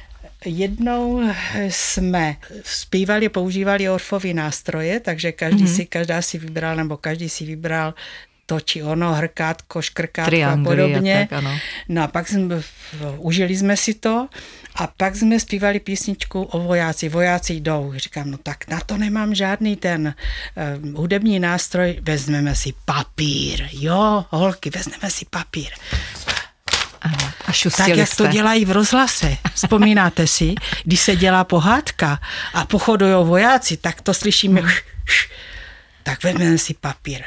Jednou 0.44 1.20
jsme 1.68 2.36
zpívali, 2.64 3.28
používali 3.28 3.90
orfové 3.90 4.34
nástroje, 4.34 5.00
takže 5.00 5.32
každý 5.32 5.64
mm-hmm. 5.64 5.76
si, 5.76 5.86
každá 5.86 6.22
si 6.22 6.38
vybral, 6.38 6.76
nebo 6.76 6.96
každý 6.96 7.28
si 7.28 7.44
vybral 7.44 7.94
to 8.46 8.60
či 8.60 8.82
ono, 8.82 9.14
hrkátko, 9.14 9.82
škrkátko 9.82 10.44
a 10.44 10.56
podobně. 10.64 11.16
A 11.16 11.26
tak, 11.26 11.32
ano. 11.32 11.58
No 11.88 12.02
a 12.02 12.06
pak 12.06 12.28
jsme, 12.28 12.62
užili 13.18 13.56
jsme 13.56 13.76
si 13.76 13.94
to 13.94 14.28
a 14.74 14.86
pak 14.86 15.16
jsme 15.16 15.40
zpívali 15.40 15.80
písničku 15.80 16.42
o 16.42 16.58
vojáci. 16.60 17.08
Vojáci 17.08 17.54
jdou. 17.54 17.92
Říkám, 17.96 18.30
no 18.30 18.38
tak 18.38 18.68
na 18.68 18.80
to 18.80 18.98
nemám 18.98 19.34
žádný 19.34 19.76
ten 19.76 20.14
uh, 20.14 20.98
hudební 20.98 21.40
nástroj. 21.40 21.98
Vezmeme 22.02 22.54
si 22.54 22.72
papír. 22.84 23.68
Jo, 23.72 24.24
holky, 24.30 24.70
vezmeme 24.70 25.10
si 25.10 25.24
papír. 25.30 25.70
Ano, 27.02 27.32
a 27.46 27.70
tak, 27.76 27.88
jak 27.88 28.08
jste. 28.08 28.16
to 28.16 28.26
dělají 28.26 28.64
v 28.64 28.70
rozhlase. 28.70 29.36
Vzpomínáte 29.54 30.26
si, 30.26 30.54
když 30.84 31.00
se 31.00 31.16
dělá 31.16 31.44
pohádka 31.44 32.20
a 32.54 32.66
pochodují 32.66 33.26
vojáci, 33.26 33.76
tak 33.76 34.00
to 34.00 34.14
slyšíme. 34.14 34.60
Hmm. 34.60 34.70
Tak 36.02 36.24
vezmeme 36.24 36.58
si 36.58 36.74
papír. 36.74 37.22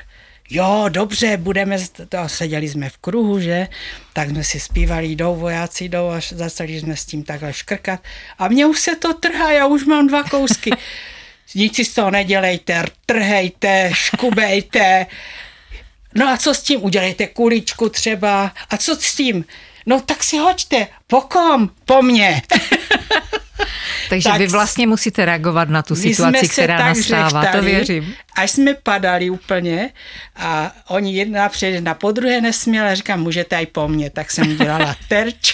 jo, 0.49 0.85
dobře, 0.89 1.37
budeme, 1.37 1.77
to, 2.09 2.17
seděli 2.29 2.69
jsme 2.69 2.89
v 2.89 2.97
kruhu, 2.97 3.39
že, 3.39 3.67
tak 4.13 4.29
jsme 4.29 4.43
si 4.43 4.59
zpívali, 4.59 5.07
jdou 5.07 5.35
vojáci, 5.35 5.89
jdou 5.89 6.09
a 6.09 6.19
začali 6.31 6.79
jsme 6.79 6.95
s 6.95 7.05
tím 7.05 7.23
takhle 7.23 7.53
škrkat 7.53 7.99
a 8.39 8.47
mě 8.47 8.65
už 8.65 8.79
se 8.79 8.95
to 8.95 9.13
trhá, 9.13 9.51
já 9.51 9.65
už 9.65 9.85
mám 9.85 10.07
dva 10.07 10.23
kousky. 10.23 10.71
Nic 11.55 11.75
si 11.75 11.85
z 11.85 11.93
toho 11.93 12.11
nedělejte, 12.11 12.83
trhejte, 13.05 13.89
škubejte. 13.93 15.05
No 16.15 16.29
a 16.29 16.37
co 16.37 16.53
s 16.53 16.61
tím? 16.61 16.83
Udělejte 16.83 17.27
kuličku 17.27 17.89
třeba. 17.89 18.51
A 18.69 18.77
co 18.77 18.95
s 18.95 19.15
tím? 19.15 19.45
No 19.85 20.01
tak 20.01 20.23
si 20.23 20.37
hoďte. 20.37 20.87
Po 21.07 21.21
kom? 21.21 21.69
Po 21.85 22.01
mně. 22.01 22.41
Takže 24.09 24.29
tak 24.29 24.39
vy 24.39 24.47
vlastně 24.47 24.87
musíte 24.87 25.25
reagovat 25.25 25.69
na 25.69 25.81
tu 25.81 25.95
situaci, 25.95 26.49
která 26.49 26.77
nastává, 26.77 27.41
řechtali, 27.41 27.51
to 27.51 27.61
věřím. 27.61 28.13
Až 28.35 28.51
jsme 28.51 28.73
padali 28.73 29.29
úplně 29.29 29.89
a 30.35 30.71
oni 30.87 31.15
jedna 31.15 31.49
před 31.49 31.67
jedna 31.67 31.93
po 31.93 32.11
druhé 32.11 32.41
nesměla, 32.41 32.95
říkám, 32.95 33.19
můžete 33.19 33.61
i 33.61 33.65
po 33.65 33.87
mně, 33.87 34.09
tak 34.09 34.31
jsem 34.31 34.51
udělala 34.51 34.95
terč. 35.07 35.53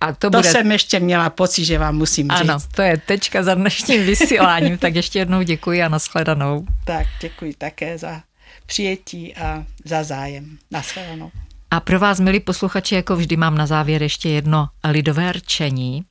A 0.00 0.12
to, 0.12 0.30
to 0.30 0.38
bude... 0.38 0.50
jsem 0.50 0.72
ještě 0.72 1.00
měla 1.00 1.30
pocit, 1.30 1.64
že 1.64 1.78
vám 1.78 1.96
musím 1.96 2.30
říct. 2.30 2.40
Ano, 2.40 2.58
to 2.74 2.82
je 2.82 2.96
tečka 2.96 3.42
za 3.42 3.54
dnešním 3.54 4.06
vysíláním, 4.06 4.78
tak 4.78 4.94
ještě 4.94 5.18
jednou 5.18 5.42
děkuji 5.42 5.82
a 5.82 5.88
nashledanou. 5.88 6.66
Tak, 6.84 7.06
děkuji 7.20 7.54
také 7.58 7.98
za 7.98 8.20
přijetí 8.68 9.34
a 9.34 9.64
za 9.84 10.04
zájem. 10.04 10.58
Nashledanou. 10.70 11.30
A 11.70 11.80
pro 11.80 11.98
vás, 11.98 12.20
milí 12.20 12.40
posluchači, 12.40 12.94
jako 12.94 13.16
vždy 13.16 13.36
mám 13.36 13.54
na 13.54 13.66
závěr 13.66 14.02
ještě 14.02 14.28
jedno 14.28 14.68
lidové 14.84 15.32
rčení. 15.32 16.04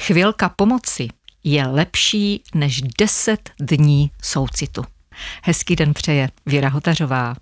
Chvilka 0.00 0.48
pomoci 0.48 1.08
je 1.44 1.66
lepší 1.66 2.42
než 2.54 2.82
deset 2.98 3.50
dní 3.60 4.10
soucitu. 4.22 4.84
Hezký 5.42 5.76
den 5.76 5.94
přeje 5.94 6.28
Věra 6.46 6.68
Hotařová. 6.68 7.34